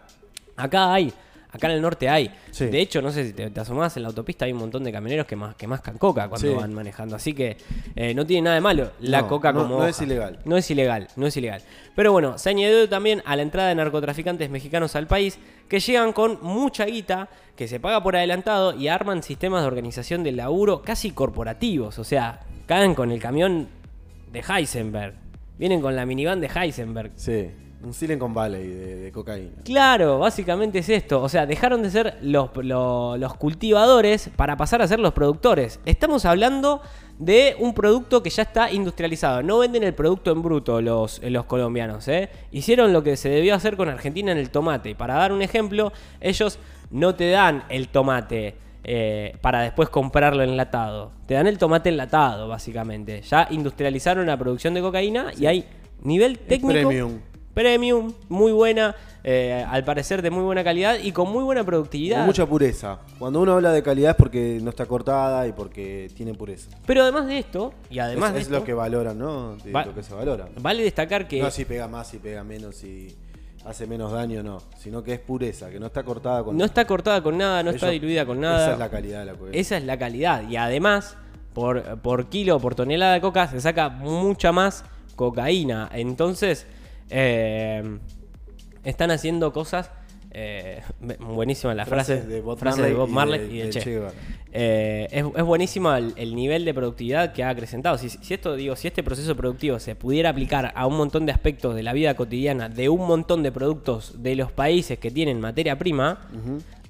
acá 0.55 0.93
hay. 0.93 1.11
Acá 1.53 1.67
en 1.67 1.73
el 1.73 1.81
norte 1.81 2.07
hay. 2.07 2.33
Sí. 2.51 2.67
De 2.67 2.79
hecho, 2.79 3.01
no 3.01 3.11
sé 3.11 3.25
si 3.27 3.33
te, 3.33 3.49
te 3.49 3.59
asomás 3.59 3.95
en 3.97 4.03
la 4.03 4.09
autopista, 4.09 4.45
hay 4.45 4.53
un 4.53 4.59
montón 4.59 4.83
de 4.85 4.91
camioneros 4.91 5.25
que, 5.27 5.35
mas- 5.35 5.55
que 5.55 5.67
mascan 5.67 5.97
coca 5.97 6.29
cuando 6.29 6.47
Sí. 6.47 6.53
van 6.53 6.73
manejando. 6.73 7.15
Así 7.15 7.33
que 7.33 7.57
eh, 7.95 8.13
no 8.13 8.25
tiene 8.25 8.43
nada 8.43 8.55
de 8.55 8.61
malo 8.61 8.91
la 9.01 9.21
No, 9.23 9.27
coca 9.27 9.51
como. 9.53 9.79
no 9.79 9.85
es 9.87 10.01
ilegal. 10.01 10.39
No 10.45 10.55
es 10.57 10.71
ilegal, 10.71 11.07
no 11.17 11.27
es 11.27 11.35
ilegal. 11.35 11.61
Pero 11.95 12.11
bueno, 12.13 12.37
se 12.37 12.49
añadió 12.51 12.87
también 12.87 13.21
a 13.25 13.35
la 13.35 13.41
entrada 13.41 13.69
de 13.69 13.75
narcotraficantes 13.75 14.49
mexicanos 14.49 14.95
al 14.95 15.07
país 15.07 15.39
que 15.67 15.79
llegan 15.79 16.13
con 16.13 16.39
mucha 16.41 16.85
guita, 16.85 17.27
que 17.55 17.67
se 17.67 17.79
paga 17.81 18.01
por 18.01 18.15
adelantado 18.15 18.73
y 18.73 18.87
arman 18.87 19.21
sistemas 19.21 19.61
de 19.61 19.67
organización 19.67 20.23
del 20.23 20.37
laburo 20.37 20.81
casi 20.81 21.11
corporativos. 21.11 21.99
O 21.99 22.03
sea, 22.05 22.39
caen 22.65 22.95
con 22.95 23.11
el 23.11 23.19
camión 23.19 23.67
de 24.31 24.39
Heisenberg. 24.47 25.15
Vienen 25.57 25.81
con 25.81 25.95
la 25.95 26.05
minivan 26.05 26.39
de 26.39 26.47
Heisenberg. 26.47 27.11
Sí. 27.15 27.49
Un 27.83 27.93
Silicon 27.93 28.33
Valley 28.33 28.67
de, 28.67 28.95
de 28.97 29.11
cocaína. 29.11 29.63
Claro, 29.63 30.19
básicamente 30.19 30.79
es 30.79 30.89
esto. 30.89 31.21
O 31.21 31.27
sea, 31.29 31.45
dejaron 31.45 31.81
de 31.81 31.89
ser 31.89 32.17
los, 32.21 32.49
lo- 32.57 33.17
los 33.17 33.33
cultivadores 33.35 34.29
para 34.35 34.55
pasar 34.57 34.81
a 34.81 34.87
ser 34.87 34.99
los 34.99 35.13
productores. 35.13 35.79
Estamos 35.85 36.25
hablando 36.25 36.81
de 37.17 37.55
un 37.59 37.73
producto 37.73 38.21
que 38.21 38.29
ya 38.29 38.43
está 38.43 38.71
industrializado. 38.71 39.41
No 39.43 39.59
venden 39.59 39.83
el 39.83 39.93
producto 39.93 40.31
en 40.31 40.41
bruto 40.43 40.79
los, 40.81 41.21
los 41.23 41.45
colombianos. 41.45 42.07
¿eh? 42.07 42.29
Hicieron 42.51 42.93
lo 42.93 43.01
que 43.03 43.17
se 43.17 43.29
debió 43.29 43.55
hacer 43.55 43.75
con 43.77 43.89
Argentina 43.89 44.31
en 44.31 44.37
el 44.37 44.49
tomate. 44.51 44.93
Para 44.95 45.15
dar 45.15 45.31
un 45.31 45.41
ejemplo, 45.41 45.91
ellos 46.19 46.59
no 46.91 47.15
te 47.15 47.29
dan 47.31 47.63
el 47.69 47.87
tomate. 47.89 48.55
eh, 48.83 49.37
para 49.41 49.61
después 49.61 49.89
comprarlo 49.89 50.41
enlatado. 50.43 51.11
Te 51.27 51.33
dan 51.35 51.45
el 51.47 51.57
tomate 51.57 51.89
enlatado, 51.89 52.47
básicamente. 52.47 53.21
Ya 53.23 53.47
industrializaron 53.51 54.25
la 54.27 54.37
producción 54.37 54.73
de 54.73 54.81
cocaína 54.81 55.31
y 55.37 55.45
hay 55.45 55.65
nivel 56.03 56.39
técnico 56.39 56.73
premium. 56.87 57.19
Premium, 57.53 58.13
muy 58.29 58.51
buena, 58.51 58.95
eh, 59.23 59.65
al 59.69 59.83
parecer 59.83 60.21
de 60.21 60.29
muy 60.31 60.43
buena 60.43 60.63
calidad 60.63 60.97
y 61.01 61.11
con 61.11 61.29
muy 61.31 61.43
buena 61.43 61.63
productividad. 61.63 62.17
Con 62.19 62.25
mucha 62.27 62.45
pureza. 62.45 62.99
Cuando 63.19 63.41
uno 63.41 63.53
habla 63.53 63.71
de 63.71 63.83
calidad 63.83 64.11
es 64.11 64.15
porque 64.17 64.59
no 64.61 64.69
está 64.69 64.85
cortada 64.85 65.47
y 65.47 65.51
porque 65.51 66.09
tiene 66.15 66.33
pureza. 66.33 66.69
Pero 66.85 67.03
además 67.03 67.27
de 67.27 67.37
esto, 67.39 67.73
y 67.89 67.99
además 67.99 68.29
es 68.29 68.33
de 68.33 68.39
es 68.41 68.47
esto, 68.47 68.59
lo 68.59 68.63
que 68.65 68.73
valoran, 68.73 69.17
¿no? 69.19 69.55
De 69.57 69.71
Va- 69.71 69.85
lo 69.85 69.93
que 69.93 70.03
se 70.03 70.13
valora. 70.13 70.47
vale 70.59 70.83
destacar 70.83 71.27
que 71.27 71.41
No 71.41 71.51
si 71.51 71.65
pega 71.65 71.87
más, 71.87 72.07
si 72.07 72.17
pega 72.19 72.43
menos, 72.43 72.75
si 72.75 73.15
hace 73.65 73.85
menos 73.85 74.11
daño, 74.11 74.41
no. 74.41 74.57
Sino 74.79 75.03
que 75.03 75.13
es 75.13 75.19
pureza, 75.19 75.69
que 75.69 75.79
no 75.79 75.85
está 75.87 76.01
cortada 76.03 76.43
con 76.43 76.57
no 76.57 76.65
está 76.65 76.85
cortada 76.87 77.21
con 77.21 77.37
nada, 77.37 77.61
no 77.61 77.69
está 77.71 77.89
diluida 77.89 78.25
con 78.25 78.39
nada. 78.39 78.63
Esa 78.63 78.73
es 78.73 78.79
la 78.79 78.89
calidad 78.89 79.19
de 79.19 79.25
la. 79.25 79.33
Esa 79.51 79.77
es 79.77 79.83
la 79.83 79.99
calidad. 79.99 80.49
Y 80.49 80.55
además, 80.55 81.15
por, 81.53 81.99
por 81.99 82.27
kilo, 82.29 82.59
por 82.59 82.73
tonelada 82.73 83.13
de 83.13 83.21
coca, 83.21 83.47
se 83.47 83.61
saca 83.61 83.89
mucha 83.89 84.51
más 84.51 84.83
cocaína. 85.15 85.89
Entonces, 85.93 86.65
eh, 87.11 87.99
están 88.83 89.11
haciendo 89.11 89.51
cosas. 89.53 89.91
eh, 90.33 90.81
buenísima 91.19 91.73
la 91.75 91.85
frase 91.85 92.13
Frases 92.21 92.29
de 92.29 92.39
Bob 92.41 92.57
Marley 92.63 92.89
de 92.89 92.95
Bob 92.95 93.09
y 93.09 93.13
de- 93.37 93.53
y 93.53 93.59
de 93.63 93.69
Che. 93.69 94.01
Eh, 94.53 95.07
es, 95.11 95.25
es 95.35 95.43
buenísimo 95.43 95.93
el, 95.93 96.13
el 96.15 96.35
nivel 96.35 96.63
de 96.63 96.73
productividad 96.73 97.33
que 97.33 97.43
ha 97.43 97.49
acrecentado. 97.49 97.97
Si, 97.97 98.07
si 98.09 98.33
esto 98.33 98.55
digo, 98.55 98.75
si 98.77 98.87
este 98.87 99.03
proceso 99.03 99.35
productivo 99.35 99.77
se 99.79 99.95
pudiera 99.95 100.29
aplicar 100.29 100.71
a 100.75 100.87
un 100.87 100.95
montón 100.97 101.25
de 101.25 101.33
aspectos 101.33 101.75
de 101.75 101.83
la 101.83 101.91
vida 101.93 102.13
cotidiana 102.15 102.69
de 102.69 102.87
un 102.87 103.05
montón 103.07 103.43
de 103.43 103.51
productos 103.51 104.23
de 104.23 104.35
los 104.35 104.51
países 104.53 104.99
que 104.99 105.11
tienen 105.11 105.39
materia 105.41 105.77
prima, 105.77 106.29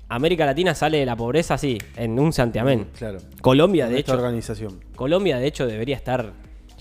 América 0.09 0.45
Latina 0.45 0.75
sale 0.75 0.99
de 0.99 1.05
la 1.07 1.15
pobreza 1.15 1.53
así, 1.55 1.77
en 1.95 2.19
un 2.19 2.33
santiamén. 2.33 2.87
Claro. 2.97 3.19
Colombia, 3.41 3.87
de 3.87 3.97
hecho, 3.99 4.13
organización. 4.13 4.79
Colombia, 4.95 5.37
de 5.39 5.47
hecho, 5.47 5.65
debería 5.65 5.95
estar 5.95 6.33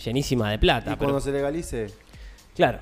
llenísima 0.04 0.50
de 0.50 0.58
plata. 0.58 0.90
Y 0.90 0.94
pero- 0.96 0.98
cuando 1.06 1.20
se 1.20 1.32
legalice, 1.32 1.86
Claro. 2.54 2.80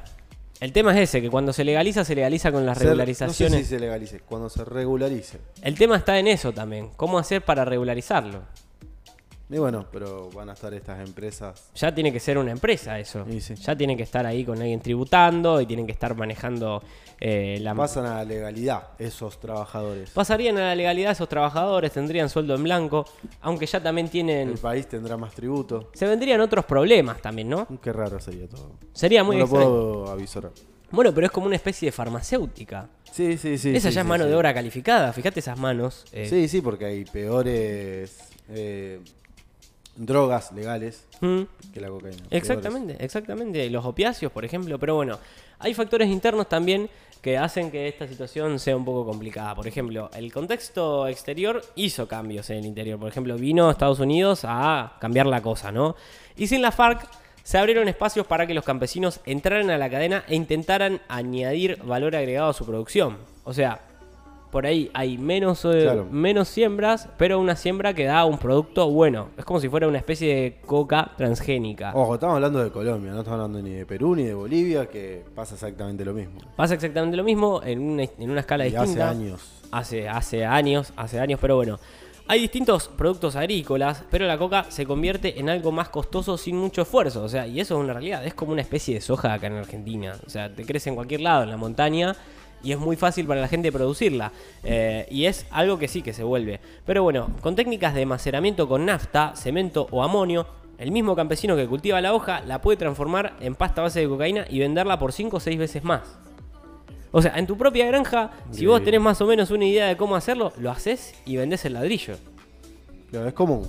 El 0.60 0.72
tema 0.72 0.92
es 0.92 1.08
ese, 1.08 1.22
que 1.22 1.30
cuando 1.30 1.52
se 1.52 1.62
legaliza, 1.62 2.04
se 2.04 2.16
legaliza 2.16 2.50
con 2.50 2.66
las 2.66 2.78
regularizaciones. 2.78 3.52
No 3.52 3.58
sé 3.58 3.64
si 3.64 3.70
se 3.70 3.78
legalice, 3.78 4.20
cuando 4.20 4.48
se 4.48 4.64
regularice. 4.64 5.38
El 5.62 5.78
tema 5.78 5.96
está 5.96 6.18
en 6.18 6.26
eso 6.26 6.52
también. 6.52 6.90
¿Cómo 6.96 7.18
hacer 7.18 7.44
para 7.44 7.64
regularizarlo? 7.64 8.42
Y 9.50 9.56
bueno, 9.56 9.86
pero 9.90 10.28
van 10.30 10.50
a 10.50 10.52
estar 10.52 10.74
estas 10.74 11.00
empresas. 11.06 11.70
Ya 11.74 11.94
tiene 11.94 12.12
que 12.12 12.20
ser 12.20 12.36
una 12.36 12.52
empresa 12.52 12.98
eso. 12.98 13.24
Sí. 13.40 13.54
Ya 13.54 13.74
tiene 13.74 13.96
que 13.96 14.02
estar 14.02 14.26
ahí 14.26 14.44
con 14.44 14.58
alguien 14.60 14.80
tributando 14.80 15.58
y 15.60 15.66
tienen 15.66 15.86
que 15.86 15.92
estar 15.92 16.14
manejando 16.14 16.82
eh, 17.18 17.58
la... 17.62 17.74
Pasan 17.74 18.04
a 18.04 18.16
la 18.16 18.24
legalidad 18.24 18.88
esos 18.98 19.40
trabajadores. 19.40 20.10
Pasarían 20.10 20.58
a 20.58 20.60
la 20.60 20.74
legalidad 20.74 21.12
esos 21.12 21.30
trabajadores, 21.30 21.92
tendrían 21.92 22.28
sueldo 22.28 22.54
en 22.56 22.62
blanco, 22.62 23.06
aunque 23.40 23.64
ya 23.64 23.82
también 23.82 24.08
tienen... 24.10 24.50
El 24.50 24.58
país 24.58 24.86
tendrá 24.86 25.16
más 25.16 25.32
tributo. 25.34 25.90
Se 25.94 26.06
vendrían 26.06 26.42
otros 26.42 26.66
problemas 26.66 27.22
también, 27.22 27.48
¿no? 27.48 27.66
Qué 27.82 27.92
raro 27.92 28.20
sería 28.20 28.46
todo. 28.48 28.72
Sería 28.92 29.24
muy 29.24 29.36
no 29.36 29.44
lo 29.44 29.48
puedo 29.48 30.10
avisar. 30.10 30.50
Bueno, 30.90 31.14
pero 31.14 31.26
es 31.26 31.32
como 31.32 31.46
una 31.46 31.56
especie 31.56 31.86
de 31.86 31.92
farmacéutica. 31.92 32.88
Sí, 33.10 33.38
sí, 33.38 33.56
sí. 33.56 33.74
Esa 33.74 33.88
sí, 33.88 33.94
ya 33.94 34.02
es 34.02 34.06
mano 34.06 34.24
sí. 34.24 34.30
de 34.30 34.36
obra 34.36 34.52
calificada, 34.52 35.12
fíjate 35.14 35.40
esas 35.40 35.58
manos. 35.58 36.04
eh, 36.12 36.26
Sí, 36.28 36.48
sí, 36.48 36.60
porque 36.60 36.84
hay 36.84 37.04
peores 37.04 38.28
eh, 38.48 39.00
drogas 39.98 40.52
legales 40.52 41.04
¿Mm? 41.20 41.42
que 41.74 41.80
la 41.80 41.88
cocaína. 41.88 42.22
Exactamente, 42.30 42.96
exactamente. 43.04 43.68
Los 43.68 43.84
opiáceos, 43.84 44.32
por 44.32 44.44
ejemplo. 44.44 44.78
Pero 44.78 44.94
bueno, 44.94 45.18
hay 45.58 45.74
factores 45.74 46.08
internos 46.08 46.48
también 46.48 46.88
que 47.20 47.36
hacen 47.36 47.70
que 47.70 47.88
esta 47.88 48.06
situación 48.06 48.58
sea 48.58 48.76
un 48.76 48.84
poco 48.84 49.04
complicada. 49.04 49.54
Por 49.54 49.66
ejemplo, 49.66 50.08
el 50.14 50.32
contexto 50.32 51.08
exterior 51.08 51.62
hizo 51.74 52.06
cambios 52.06 52.48
en 52.50 52.58
el 52.58 52.66
interior. 52.66 52.98
Por 52.98 53.08
ejemplo, 53.08 53.36
vino 53.36 53.70
Estados 53.70 53.98
Unidos 53.98 54.42
a 54.44 54.96
cambiar 55.00 55.26
la 55.26 55.42
cosa, 55.42 55.72
¿no? 55.72 55.96
Y 56.36 56.46
sin 56.46 56.62
la 56.62 56.70
FARC 56.70 57.08
se 57.42 57.58
abrieron 57.58 57.88
espacios 57.88 58.26
para 58.26 58.46
que 58.46 58.54
los 58.54 58.64
campesinos 58.64 59.20
entraran 59.24 59.70
a 59.70 59.78
la 59.78 59.90
cadena 59.90 60.24
e 60.28 60.36
intentaran 60.36 61.00
añadir 61.08 61.82
valor 61.82 62.14
agregado 62.14 62.50
a 62.50 62.54
su 62.54 62.64
producción. 62.64 63.16
O 63.44 63.52
sea, 63.52 63.80
por 64.50 64.66
ahí 64.66 64.90
hay 64.94 65.18
menos, 65.18 65.64
eh, 65.64 65.80
Claro. 65.82 66.06
menos 66.10 66.48
siembras, 66.48 67.08
pero 67.18 67.38
una 67.38 67.54
siembra 67.56 67.92
que 67.94 68.04
da 68.04 68.24
un 68.24 68.38
producto 68.38 68.88
bueno. 68.90 69.28
Es 69.36 69.44
como 69.44 69.60
si 69.60 69.68
fuera 69.68 69.86
una 69.88 69.98
especie 69.98 70.34
de 70.34 70.56
coca 70.66 71.10
transgénica. 71.16 71.92
Ojo, 71.94 72.14
estamos 72.14 72.36
hablando 72.36 72.62
de 72.64 72.70
Colombia, 72.70 73.12
no 73.12 73.18
estamos 73.18 73.38
hablando 73.40 73.60
ni 73.62 73.74
de 73.74 73.86
Perú 73.86 74.14
ni 74.16 74.24
de 74.24 74.34
Bolivia, 74.34 74.86
que 74.86 75.24
pasa 75.34 75.54
exactamente 75.54 76.04
lo 76.04 76.14
mismo. 76.14 76.40
Pasa 76.56 76.74
exactamente 76.74 77.16
lo 77.16 77.24
mismo 77.24 77.60
en 77.62 77.80
una, 77.80 78.02
en 78.04 78.30
una 78.30 78.40
escala 78.40 78.64
Y 78.66 78.68
hace 78.74 78.78
distinta. 78.86 79.10
años. 79.10 79.52
Hace, 79.70 80.08
hace 80.08 80.44
años, 80.46 80.92
hace 80.96 81.20
años, 81.20 81.38
pero 81.40 81.56
bueno. 81.56 81.78
Hay 82.30 82.40
distintos 82.42 82.88
productos 82.88 83.36
agrícolas, 83.36 84.04
pero 84.10 84.26
la 84.26 84.36
coca 84.36 84.66
se 84.68 84.84
convierte 84.84 85.40
en 85.40 85.48
algo 85.48 85.72
más 85.72 85.88
costoso 85.88 86.36
sin 86.36 86.56
mucho 86.58 86.82
esfuerzo. 86.82 87.22
O 87.22 87.28
sea, 87.28 87.46
y 87.46 87.58
eso 87.58 87.78
es 87.78 87.84
una 87.84 87.94
realidad. 87.94 88.26
Es 88.26 88.34
como 88.34 88.52
una 88.52 88.60
especie 88.60 88.94
de 88.94 89.00
soja 89.00 89.32
acá 89.32 89.46
en 89.46 89.54
Argentina. 89.54 90.14
O 90.26 90.28
sea, 90.28 90.54
te 90.54 90.64
crece 90.66 90.90
en 90.90 90.94
cualquier 90.94 91.22
lado, 91.22 91.44
en 91.44 91.48
la 91.50 91.56
montaña, 91.56 92.14
y 92.62 92.72
es 92.72 92.78
muy 92.78 92.96
fácil 92.96 93.26
para 93.26 93.40
la 93.40 93.48
gente 93.48 93.72
producirla. 93.72 94.32
Eh, 94.62 95.06
y 95.10 95.26
es 95.26 95.46
algo 95.50 95.78
que 95.78 95.88
sí 95.88 96.02
que 96.02 96.12
se 96.12 96.22
vuelve. 96.22 96.60
Pero 96.84 97.02
bueno, 97.02 97.30
con 97.40 97.56
técnicas 97.56 97.94
de 97.94 98.06
maceramiento 98.06 98.68
con 98.68 98.86
nafta, 98.86 99.34
cemento 99.36 99.86
o 99.90 100.02
amonio, 100.02 100.46
el 100.78 100.92
mismo 100.92 101.16
campesino 101.16 101.56
que 101.56 101.66
cultiva 101.66 102.00
la 102.00 102.14
hoja 102.14 102.40
la 102.42 102.60
puede 102.60 102.76
transformar 102.76 103.36
en 103.40 103.54
pasta 103.54 103.82
base 103.82 104.00
de 104.00 104.08
cocaína 104.08 104.46
y 104.48 104.60
venderla 104.60 104.98
por 104.98 105.12
5 105.12 105.36
o 105.36 105.40
6 105.40 105.58
veces 105.58 105.84
más. 105.84 106.18
O 107.10 107.22
sea, 107.22 107.38
en 107.38 107.46
tu 107.46 107.56
propia 107.56 107.86
granja, 107.86 108.30
si 108.50 108.66
vos 108.66 108.84
tenés 108.84 109.00
más 109.00 109.20
o 109.20 109.26
menos 109.26 109.50
una 109.50 109.64
idea 109.64 109.86
de 109.86 109.96
cómo 109.96 110.14
hacerlo, 110.14 110.52
lo 110.58 110.70
haces 110.70 111.14
y 111.24 111.36
vendés 111.36 111.64
el 111.64 111.72
ladrillo. 111.72 112.16
Es 113.12 113.32
común. 113.32 113.66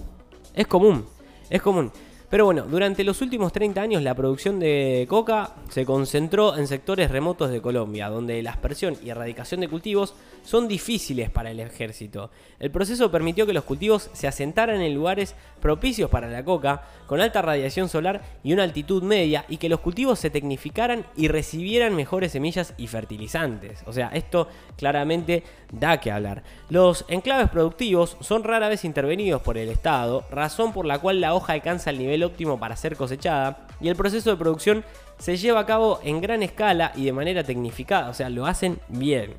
Es 0.54 0.68
común, 0.68 1.06
es 1.50 1.62
común. 1.62 1.92
Pero 2.30 2.46
bueno, 2.46 2.66
durante 2.70 3.04
los 3.04 3.22
últimos 3.24 3.52
30 3.52 3.82
años 3.82 4.04
la 4.04 4.14
producción 4.14 4.60
de 4.60 5.08
coca 5.10 5.56
se 5.70 5.84
concentró 5.84 6.56
en 6.58 6.68
sectores 6.68 7.10
remotos 7.10 7.50
de 7.50 7.60
Colombia, 7.60 8.08
donde 8.10 8.44
la 8.44 8.52
aspersión 8.52 8.96
y 9.04 9.10
erradicación 9.10 9.62
de 9.62 9.68
cultivos 9.68 10.14
son 10.44 10.68
difíciles 10.68 11.32
para 11.32 11.50
el 11.50 11.60
ejército. 11.60 12.30
El 12.60 12.70
proceso 12.70 13.10
permitió 13.10 13.48
que 13.48 13.54
los 13.54 13.64
cultivos 13.64 14.12
se 14.14 14.28
asentaran 14.28 14.80
en 14.82 14.94
lugares 14.94 15.34
propicios 15.60 16.10
para 16.12 16.30
la 16.30 16.46
coca, 16.46 16.84
con 17.08 17.20
alta 17.20 17.42
radiación 17.42 17.90
solar 17.90 18.22
y 18.44 18.54
una 18.54 18.64
altitud 18.64 19.02
media, 19.02 19.46
y 19.50 19.58
que 19.58 19.70
los 19.70 19.80
cultivos 19.80 20.20
se 20.20 20.30
tecnificaran 20.30 21.06
y 21.16 21.30
recibieran 21.30 21.96
mejores 21.96 22.32
semillas 22.32 22.76
y 22.78 22.86
fertilizantes. 22.86 23.84
O 23.88 23.94
sea, 23.94 24.10
esto 24.14 24.48
claramente 24.78 25.44
da 25.72 26.00
que 26.00 26.12
hablar. 26.12 26.44
Los 26.70 27.06
enclaves 27.08 27.50
productivos 27.50 28.18
son 28.20 28.44
rara 28.44 28.70
vez 28.70 28.86
intervenidos 28.86 29.42
por 29.42 29.58
el 29.58 29.70
Estado, 29.70 30.26
razón 30.30 30.74
por 30.74 30.86
la 30.86 31.00
cual 31.00 31.22
la 31.22 31.34
hoja 31.34 31.54
alcanza 31.54 31.90
el 31.90 31.98
nivel 31.98 32.19
óptimo 32.24 32.60
para 32.60 32.76
ser 32.76 32.96
cosechada, 32.96 33.68
y 33.82 33.88
el 33.88 33.96
proceso 33.96 34.30
de 34.30 34.38
producción 34.38 34.84
se 35.18 35.38
lleva 35.38 35.62
a 35.62 35.66
cabo 35.66 36.00
en 36.04 36.22
gran 36.22 36.44
escala 36.44 36.92
y 36.96 37.06
de 37.06 37.14
manera 37.14 37.44
tecnificada, 37.44 38.10
o 38.10 38.14
sea, 38.14 38.30
lo 38.30 38.46
hacen 38.46 38.80
bien. 38.88 39.36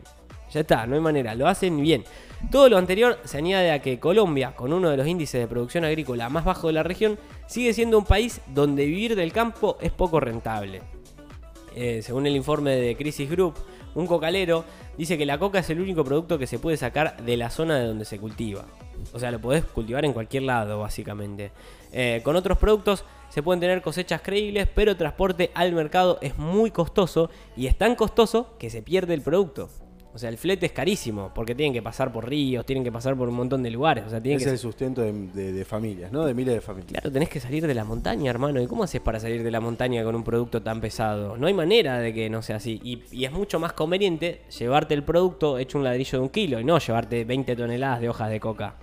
Ya 0.53 0.61
está, 0.61 0.87
no 0.87 0.97
hay 0.97 1.01
manera, 1.01 1.35
lo 1.35 1.47
hacen 1.47 1.81
bien. 1.81 2.05
Todo 2.51 2.69
lo 2.69 2.79
anterior 2.79 3.19
se 3.25 3.39
añade 3.39 3.71
a 3.71 3.81
que 3.81 4.01
Colombia, 4.01 4.57
con 4.57 4.73
uno 4.73 4.91
de 4.91 4.97
los 4.97 5.07
índices 5.07 5.41
de 5.41 5.47
producción 5.47 5.85
agrícola 5.85 6.29
más 6.29 6.45
bajos 6.45 6.71
de 6.71 6.73
la 6.73 6.83
región, 6.83 7.19
sigue 7.47 7.73
siendo 7.73 7.99
un 7.99 8.05
país 8.05 8.41
donde 8.49 8.87
vivir 8.87 9.15
del 9.15 9.33
campo 9.33 9.79
es 9.81 9.93
poco 9.93 10.19
rentable. 10.19 10.83
Eh, 11.77 12.01
según 12.03 12.27
el 12.27 12.35
informe 12.35 12.73
de 12.73 12.97
Crisis 12.97 13.31
Group, 13.31 13.55
un 13.95 14.07
cocalero 14.07 14.65
dice 14.97 15.19
que 15.19 15.27
la 15.27 15.39
coca 15.39 15.61
es 15.61 15.71
el 15.71 15.81
único 15.81 16.05
producto 16.05 16.39
que 16.39 16.47
se 16.47 16.59
puede 16.59 16.77
sacar 16.77 17.23
de 17.23 17.37
la 17.37 17.51
zona 17.51 17.79
de 17.79 17.87
donde 17.87 18.05
se 18.05 18.19
cultiva. 18.19 18.65
O 19.13 19.19
sea, 19.19 19.31
lo 19.31 19.41
podés 19.41 19.65
cultivar 19.65 20.05
en 20.05 20.13
cualquier 20.13 20.45
lado, 20.45 20.81
básicamente. 20.81 21.53
Eh, 21.93 22.21
con 22.23 22.37
otros 22.37 22.59
productos 22.59 23.05
se 23.29 23.43
pueden 23.43 23.61
tener 23.61 23.83
cosechas 23.83 24.21
creíbles, 24.23 24.69
pero 24.75 24.93
el 24.93 24.97
transporte 24.97 25.51
al 25.55 25.73
mercado 25.73 26.19
es 26.21 26.37
muy 26.39 26.71
costoso 26.71 27.31
y 27.57 27.67
es 27.67 27.77
tan 27.77 27.95
costoso 27.95 28.57
que 28.59 28.71
se 28.71 28.83
pierde 28.83 29.15
el 29.15 29.23
producto. 29.23 29.69
O 30.13 30.19
sea, 30.19 30.29
el 30.29 30.39
flete 30.39 30.67
es 30.67 30.73
carísimo 30.73 31.31
porque 31.35 31.55
tienen 31.55 31.73
que 31.73 31.83
pasar 31.83 32.13
por 32.13 32.29
ríos, 32.29 32.67
tienen 32.67 32.83
que 32.83 32.91
pasar 32.91 33.17
por 33.17 33.29
un 33.29 33.35
montón 33.37 33.63
de 33.63 33.71
lugares. 33.71 34.05
O 34.07 34.11
sea, 34.11 34.21
tienen 34.21 34.39
Es 34.41 34.45
que 34.45 34.51
el 34.51 34.59
sustento 34.59 35.03
de, 35.03 35.13
de- 35.13 35.53
de 35.53 35.65
familias, 35.65 36.11
¿no? 36.11 36.25
De 36.25 36.35
miles 36.35 36.55
de 36.55 36.61
familias. 36.61 36.91
Claro, 36.91 37.13
tenés 37.13 37.29
que 37.29 37.39
salir 37.39 37.67
de 37.67 37.75
la 37.75 37.85
montaña, 37.85 38.29
hermano. 38.31 38.61
¿Y 38.61 38.67
cómo 38.67 38.83
haces 38.85 39.01
para 39.01 39.21
salir 39.21 39.43
de 39.45 39.51
la 39.51 39.61
montaña 39.61 40.03
con 40.03 40.17
un 40.17 40.25
producto 40.25 40.63
tan 40.63 40.81
pesado? 40.81 41.37
No 41.37 41.47
hay 41.47 41.55
manera 41.55 41.99
de 42.01 42.13
que 42.13 42.29
no 42.29 42.43
sea 42.43 42.57
así. 42.57 42.81
Y, 42.83 43.03
y 43.13 43.25
es 43.25 43.33
mucho 43.33 43.61
más 43.61 43.73
conveniente 43.73 44.41
llevarte 44.59 44.95
el 44.95 45.05
producto 45.05 45.59
hecho 45.59 45.79
un 45.79 45.85
ladrillo 45.85 46.19
de 46.19 46.23
un 46.25 46.31
kilo 46.31 46.59
y 46.61 46.65
no 46.65 46.79
llevarte 46.79 47.25
20 47.25 47.55
toneladas 47.55 48.01
de 48.01 48.09
hojas 48.09 48.31
de 48.31 48.41
coca. 48.41 48.75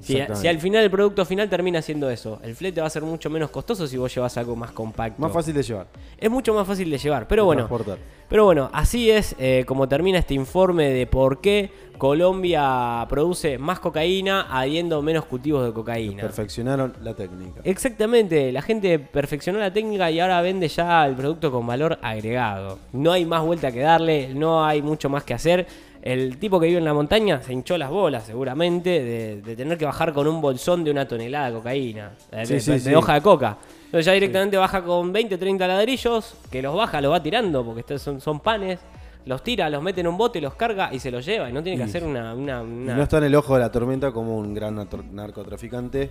Si, 0.00 0.18
al 0.20 0.58
final 0.58 0.84
el 0.84 0.90
producto 0.90 1.24
final 1.24 1.48
termina 1.48 1.80
siendo 1.80 2.10
eso, 2.10 2.38
el 2.42 2.54
flete 2.54 2.80
va 2.80 2.86
a 2.86 2.90
ser 2.90 3.02
mucho 3.02 3.30
menos 3.30 3.50
costoso 3.50 3.86
si 3.86 3.96
vos 3.96 4.14
llevas 4.14 4.36
algo 4.36 4.54
más 4.54 4.70
compacto. 4.72 5.20
Más 5.20 5.32
fácil 5.32 5.54
de 5.54 5.62
llevar. 5.62 5.86
Es 6.18 6.30
mucho 6.30 6.52
más 6.52 6.66
fácil 6.66 6.90
de 6.90 6.98
llevar, 6.98 7.26
pero 7.26 7.42
de 7.42 7.46
bueno. 7.46 7.66
transportar. 7.66 7.98
Pero 8.28 8.44
bueno, 8.44 8.70
así 8.72 9.10
es 9.10 9.34
eh, 9.38 9.64
como 9.66 9.88
termina 9.88 10.18
este 10.18 10.34
informe 10.34 10.90
de 10.90 11.06
por 11.06 11.40
qué 11.40 11.70
Colombia 11.98 13.06
produce 13.08 13.58
más 13.58 13.78
cocaína 13.78 14.42
habiendo 14.50 15.00
menos 15.02 15.24
cultivos 15.26 15.64
de 15.64 15.72
cocaína. 15.72 16.22
Perfeccionaron 16.22 16.94
la 17.02 17.14
técnica. 17.14 17.60
Exactamente, 17.64 18.50
la 18.50 18.62
gente 18.62 18.98
perfeccionó 18.98 19.58
la 19.58 19.72
técnica 19.72 20.10
y 20.10 20.20
ahora 20.20 20.40
vende 20.40 20.68
ya 20.68 21.06
el 21.06 21.14
producto 21.14 21.52
con 21.52 21.66
valor 21.66 21.98
agregado. 22.02 22.78
No 22.92 23.12
hay 23.12 23.24
más 23.24 23.44
vuelta 23.44 23.70
que 23.70 23.80
darle, 23.80 24.34
no 24.34 24.64
hay 24.64 24.82
mucho 24.82 25.08
más 25.08 25.24
que 25.24 25.34
hacer. 25.34 25.66
El 26.06 26.36
tipo 26.36 26.60
que 26.60 26.66
vive 26.66 26.78
en 26.80 26.84
la 26.84 26.92
montaña 26.92 27.40
se 27.40 27.54
hinchó 27.54 27.78
las 27.78 27.88
bolas 27.88 28.24
seguramente 28.24 28.90
de, 29.02 29.40
de 29.40 29.56
tener 29.56 29.78
que 29.78 29.86
bajar 29.86 30.12
con 30.12 30.26
un 30.26 30.38
bolsón 30.42 30.84
de 30.84 30.90
una 30.90 31.08
tonelada 31.08 31.46
de 31.48 31.54
cocaína, 31.56 32.12
de, 32.30 32.44
Sí, 32.44 32.52
de- 32.54 32.60
sí, 32.60 32.70
de 32.72 32.78
sí. 32.80 32.94
hoja 32.94 33.14
de 33.14 33.22
coca. 33.22 33.56
Entonces 33.86 34.04
ya 34.04 34.12
directamente 34.12 34.58
baja 34.58 34.84
con 34.84 35.10
20, 35.14 35.38
30 35.38 35.66
ladrillos, 35.66 36.34
que 36.50 36.60
los 36.60 36.76
baja, 36.76 37.00
los 37.00 37.10
va 37.10 37.22
tirando, 37.22 37.64
porque 37.64 37.80
estos 37.80 38.02
son, 38.02 38.20
son 38.20 38.40
panes, 38.40 38.80
los 39.24 39.42
tira, 39.42 39.70
los 39.70 39.82
mete 39.82 40.02
en 40.02 40.08
un 40.08 40.18
bote, 40.18 40.42
los 40.42 40.54
carga 40.56 40.92
y 40.92 40.98
se 40.98 41.10
los 41.10 41.24
lleva. 41.24 41.48
Y 41.48 41.54
no 41.54 41.62
tiene 41.62 41.78
que 41.78 41.84
Y- 41.84 41.88
hacer 41.88 42.04
una... 42.04 42.34
una- 42.34 42.60
una- 42.60 42.96
no 42.96 43.02
está 43.02 43.16
en 43.16 43.24
el 43.24 43.34
ojo 43.34 43.54
de 43.54 43.60
la 43.60 43.72
tormenta 43.72 44.12
como 44.12 44.36
un 44.36 44.52
gran 44.52 44.86
narcotraficante 45.12 46.10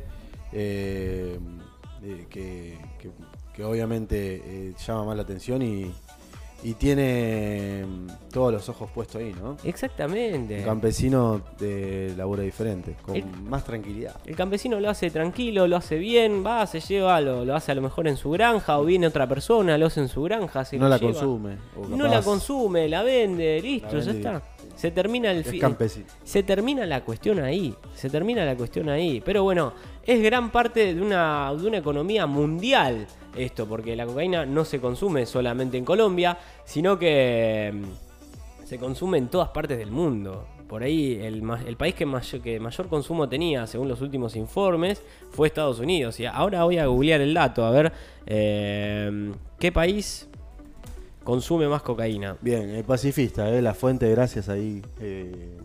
eh, 0.51 1.37
eh, 2.03 2.25
que, 2.31 2.79
que- 2.99 3.11
que 3.53 3.63
obviamente 3.63 4.41
eh, 4.43 4.73
llama 4.87 5.05
más 5.05 5.15
la 5.17 5.21
atención 5.21 5.61
y, 5.61 5.91
y 6.63 6.73
tiene 6.75 7.85
mm, 7.85 8.07
todos 8.31 8.53
los 8.53 8.69
ojos 8.69 8.89
puestos 8.91 9.17
ahí, 9.21 9.33
¿no? 9.41 9.57
Exactamente. 9.63 10.59
Un 10.59 10.63
campesino 10.65 11.41
de 11.59 12.13
labura 12.17 12.43
diferente, 12.43 12.95
con 13.05 13.15
El- 13.15 13.25
más 13.25 13.63
tranquilidad. 13.65 14.15
El 14.25 14.35
campesino 14.35 14.79
lo 14.79 14.89
hace 14.89 15.09
tranquilo, 15.11 15.67
lo 15.67 15.75
hace 15.77 15.97
bien, 15.97 16.43
va, 16.45 16.65
se 16.65 16.79
lleva, 16.79 17.19
lo, 17.21 17.43
lo 17.45 17.55
hace 17.55 17.71
a 17.71 17.75
lo 17.75 17.81
mejor 17.81 18.07
en 18.07 18.15
su 18.17 18.31
granja 18.31 18.79
o 18.79 18.85
viene 18.85 19.07
otra 19.07 19.27
persona, 19.27 19.77
lo 19.77 19.87
hace 19.87 19.99
en 19.99 20.07
su 20.07 20.23
granja, 20.23 20.63
se 20.65 20.77
No 20.77 20.85
lo 20.85 20.89
la 20.89 20.97
lleva. 20.97 21.11
consume. 21.13 21.57
o 21.75 21.87
No 21.87 22.07
la 22.07 22.21
consume, 22.21 22.87
la 22.87 23.03
vende, 23.03 23.59
listo, 23.61 23.97
La 23.97 24.01
ya 24.03 24.11
está. 24.11 24.41
Se 24.75 24.91
termina 24.91 25.31
el 25.31 25.39
Es 25.39 25.47
fi- 25.47 25.59
campesino. 25.59 26.05
Se 26.23 26.43
termina 26.43 26.85
la 26.85 27.03
cuestión 27.05 27.39
ahí. 27.39 27.73
Se 27.95 28.09
termina 28.09 28.43
la 28.45 28.55
cuestión 28.55 28.89
ahí. 28.89 29.21
Pero 29.23 29.43
bueno, 29.43 29.73
es 30.05 30.21
gran 30.21 30.51
parte 30.51 30.93
de 30.95 31.01
una, 31.01 31.53
de 31.55 31.67
una 31.67 31.77
economía 31.77 32.25
mundial 32.25 33.05
esto, 33.37 33.65
porque 33.67 33.95
la 33.95 34.05
cocaína 34.05 34.45
no 34.45 34.65
se 34.65 34.79
consume 34.79 35.25
solamente 35.25 35.77
en 35.77 35.85
Colombia, 35.85 36.37
sino 36.65 36.97
que 36.99 37.71
mm, 37.73 38.65
se 38.67 38.77
consume 38.77 39.17
en 39.19 39.27
todas 39.27 39.49
partes 39.49 39.77
del 39.77 39.91
mundo. 39.91 40.47
por 40.67 40.81
ahí 40.83 41.19
el, 41.21 41.43
el 41.67 41.77
país 41.77 41.93
que 41.93 42.05
mayor, 42.05 42.41
que 42.41 42.59
mayor 42.59 42.87
consumo 42.87 43.29
tenía, 43.29 43.67
según 43.67 43.87
los 43.87 44.01
últimos 44.01 44.35
informes, 44.35 45.03
fue 45.31 45.47
Estados 45.47 45.79
Unidos. 45.79 46.19
Y 46.19 46.25
ahora 46.25 46.63
voy 46.63 46.77
a 46.79 46.87
googlear 46.87 47.21
el 47.21 47.33
dato, 47.33 47.63
a 47.65 47.69
ver 47.71 47.91
eh, 48.25 49.31
qué 49.59 49.71
país 49.71 50.27
consume 51.23 51.67
más 51.67 51.81
cocaína. 51.81 52.35
Bien, 52.41 52.69
el 52.69 52.83
pacifista, 52.83 53.49
¿eh? 53.49 53.61
la 53.61 53.73
fuente, 53.73 54.09
gracias 54.09 54.49
ahí. 54.49 54.81
eh, 54.99 55.57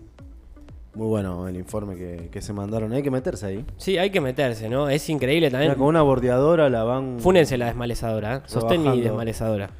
muy 0.95 1.07
bueno 1.07 1.47
el 1.47 1.57
informe 1.57 1.95
que, 1.95 2.29
que 2.33 2.41
se 2.43 2.53
mandaron. 2.53 2.93
Hay 2.93 3.03
que 3.05 3.11
meterse 3.11 3.47
ahí. 3.47 3.65
Sí, 3.77 3.99
hay 3.99 4.11
que 4.11 4.21
meterse, 4.21 4.69
¿no? 4.69 4.89
Es 4.89 5.09
increíble 5.09 5.49
también. 5.51 5.71
Mira, 5.71 5.79
con 5.79 5.87
una 5.87 6.03
bordeadora 6.03 6.69
la 6.69 6.83
van. 6.83 7.21
Fúnense 7.21 7.57
la 7.57 7.67
desmalezadora, 7.67 8.37
¿eh? 8.37 8.41
Sostén 8.47 8.81
Rebajando. 8.81 9.05
desmalezadora. 9.05 9.71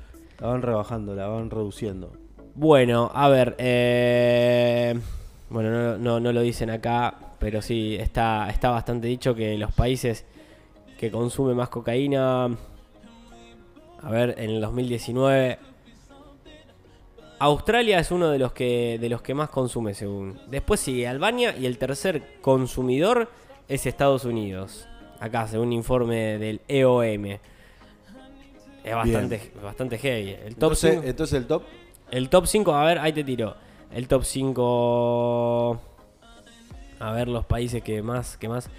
La 0.41 0.47
van 0.47 0.63
rebajando, 0.63 1.15
la 1.17 1.27
van 1.27 1.51
reduciendo. 1.51 2.13
Bueno, 2.55 3.11
a 3.13 3.29
ver. 3.29 3.57
eh, 3.59 4.97
bueno, 5.51 5.71
no, 5.71 5.99
no- 5.99 6.21
no 6.21 6.33
lo 6.33 6.41
dicen 6.43 6.71
acá, 6.71 7.15
pero 7.41 7.63
sí, 7.63 7.97
está, 7.99 8.49
está 8.51 8.71
bastante 8.71 9.09
dicho 9.09 9.35
que 9.35 9.57
los 9.59 9.73
países 9.73 10.25
que 10.99 11.11
consumen 11.11 11.57
más 11.57 11.69
cocaína. 11.69 12.51
A 14.03 14.11
ver, 14.11 14.35
en 14.39 14.51
el 14.51 14.61
2019. 14.61 15.59
Australia 17.41 18.01
es 18.01 18.11
uno 18.11 18.31
de 18.31 18.39
los 18.39 18.53
que 18.53 18.99
de 19.01 19.09
los 19.09 19.23
que 19.23 19.35
más 19.35 19.49
consume 19.49 19.95
según. 19.95 20.41
Después 20.49 20.81
sigue 20.81 21.07
Albania 21.07 21.57
y 21.57 21.67
el 21.67 21.79
tercer 21.79 22.41
consumidor 22.41 23.31
es 23.69 23.87
Estados 23.87 24.25
Unidos. 24.25 24.89
Acá, 25.21 25.47
según 25.47 25.69
un 25.69 25.73
informe 25.75 26.39
del 26.39 26.61
EOM. 26.69 27.27
Es 28.85 28.95
bastante, 28.95 29.53
bastante 29.63 29.99
heavy. 29.99 30.31
El 30.31 30.39
top 30.39 30.49
Entonces, 30.73 30.91
cinco- 30.95 31.07
entonces 31.07 31.39
el 31.39 31.47
top. 31.47 31.63
el 32.11 32.29
top 32.29 32.47
5, 32.47 32.75
a 32.75 32.85
ver, 32.85 32.99
ahí 32.99 33.13
te 33.13 33.23
tiro. 33.25 33.55
El 33.93 34.09
top 34.09 34.25
5. 34.25 35.81
A 37.01 37.13
ver 37.13 37.29
los 37.29 37.45
países 37.45 37.83
que 37.83 38.03
más. 38.03 38.37
Que 38.37 38.49
más. 38.49 38.71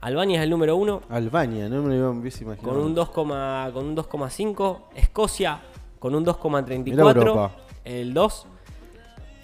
Albania 0.00 0.38
es 0.38 0.44
el 0.44 0.50
número 0.50 0.76
1. 0.76 1.02
Albania, 1.08 1.68
no 1.68 1.82
me 1.82 1.96
lo 1.96 2.10
hubiese 2.10 2.44
imaginado. 2.44 2.74
Con 2.74 2.84
un 2.84 2.94
2, 2.94 3.10
con 3.10 3.30
un 3.30 3.96
2,5. 3.96 4.78
Escocia 4.94 5.60
con 5.98 6.14
un 6.14 6.22
Mirá 6.22 6.32
2,34. 6.34 7.16
Europa. 7.16 7.52
El 7.84 8.12
2. 8.12 8.46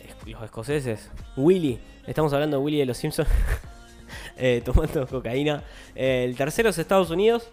es- 0.05 0.33
Los 0.33 0.43
escoceses. 0.43 1.11
Willy. 1.37 1.81
Estamos 2.07 2.33
hablando 2.33 2.59
de 2.59 2.63
Willy 2.63 2.79
de 2.79 2.87
los 2.87 2.97
Simpsons. 2.99 3.29
eh, 4.37 4.61
tomando 4.65 5.07
cocaína. 5.07 5.63
Eh, 5.95 6.25
el 6.29 6.37
tercero 6.37 6.69
es 6.69 6.79
Estados 6.79 7.11
Unidos. 7.11 7.49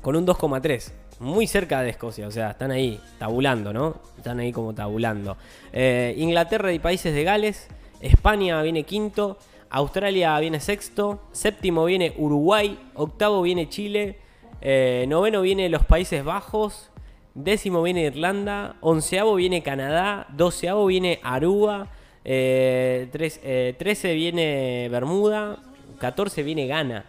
Con 0.00 0.14
un 0.14 0.24
2,3. 0.24 0.92
Muy 1.18 1.48
cerca 1.48 1.82
de 1.82 1.90
Escocia. 1.90 2.28
O 2.28 2.30
sea, 2.30 2.50
están 2.52 2.70
ahí 2.70 3.00
tabulando, 3.18 3.72
¿no? 3.72 3.96
Están 4.16 4.38
ahí 4.38 4.52
como 4.52 4.72
tabulando. 4.72 5.36
Eh, 5.72 6.14
Inglaterra 6.16 6.72
y 6.72 6.78
países 6.78 7.12
de 7.12 7.24
Gales. 7.24 7.66
España 8.00 8.62
viene 8.62 8.84
quinto. 8.84 9.36
Australia 9.70 10.38
viene 10.40 10.60
sexto. 10.60 11.20
Séptimo 11.32 11.84
viene 11.84 12.12
Uruguay. 12.16 12.78
Octavo 12.94 13.42
viene 13.42 13.68
Chile. 13.68 14.16
eh, 14.60 15.04
noveno 15.06 15.40
viene 15.42 15.68
los 15.68 15.84
Países 15.84 16.24
Bajos. 16.24 16.90
Décimo 17.34 17.82
viene 17.82 18.02
Irlanda. 18.02 18.76
Onceavo 18.80 19.34
viene 19.34 19.62
Canadá. 19.62 20.26
Doceavo 20.30 20.86
viene 20.86 21.20
Aruba. 21.22 21.88
eh, 22.24 23.08
tres- 23.12 23.40
eh, 23.42 23.74
trece 23.78 24.14
viene 24.14 24.88
Bermuda. 24.90 25.58
14 25.98 26.42
viene 26.42 26.66
Ghana. 26.66 27.04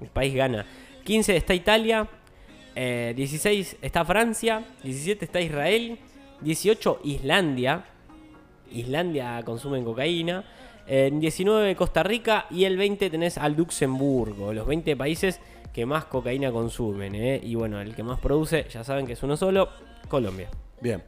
El 0.00 0.08
país 0.08 0.34
Ghana. 0.34 0.66
15 1.04 1.36
está 1.36 1.54
Italia. 1.54 2.08
eh, 2.74 3.12
16 3.16 3.76
está 3.82 4.04
Francia. 4.04 4.64
17 4.82 5.24
está 5.24 5.40
Israel. 5.40 5.98
18 6.40 7.00
Islandia. 7.04 7.84
Islandia 8.72 9.42
consumen 9.44 9.84
cocaína. 9.84 10.44
En 10.86 11.20
19 11.20 11.76
Costa 11.76 12.02
Rica 12.02 12.46
y 12.50 12.64
el 12.64 12.76
20 12.76 13.10
tenés 13.10 13.38
al 13.38 13.54
Luxemburgo. 13.54 14.52
Los 14.52 14.66
20 14.66 14.96
países 14.96 15.40
que 15.72 15.86
más 15.86 16.04
cocaína 16.04 16.52
consumen. 16.52 17.14
¿eh? 17.14 17.40
Y 17.42 17.54
bueno, 17.54 17.80
el 17.80 17.94
que 17.94 18.02
más 18.02 18.18
produce, 18.18 18.66
ya 18.70 18.84
saben 18.84 19.06
que 19.06 19.14
es 19.14 19.22
uno 19.22 19.36
solo, 19.36 19.68
Colombia. 20.08 20.48
Bien. 20.80 21.02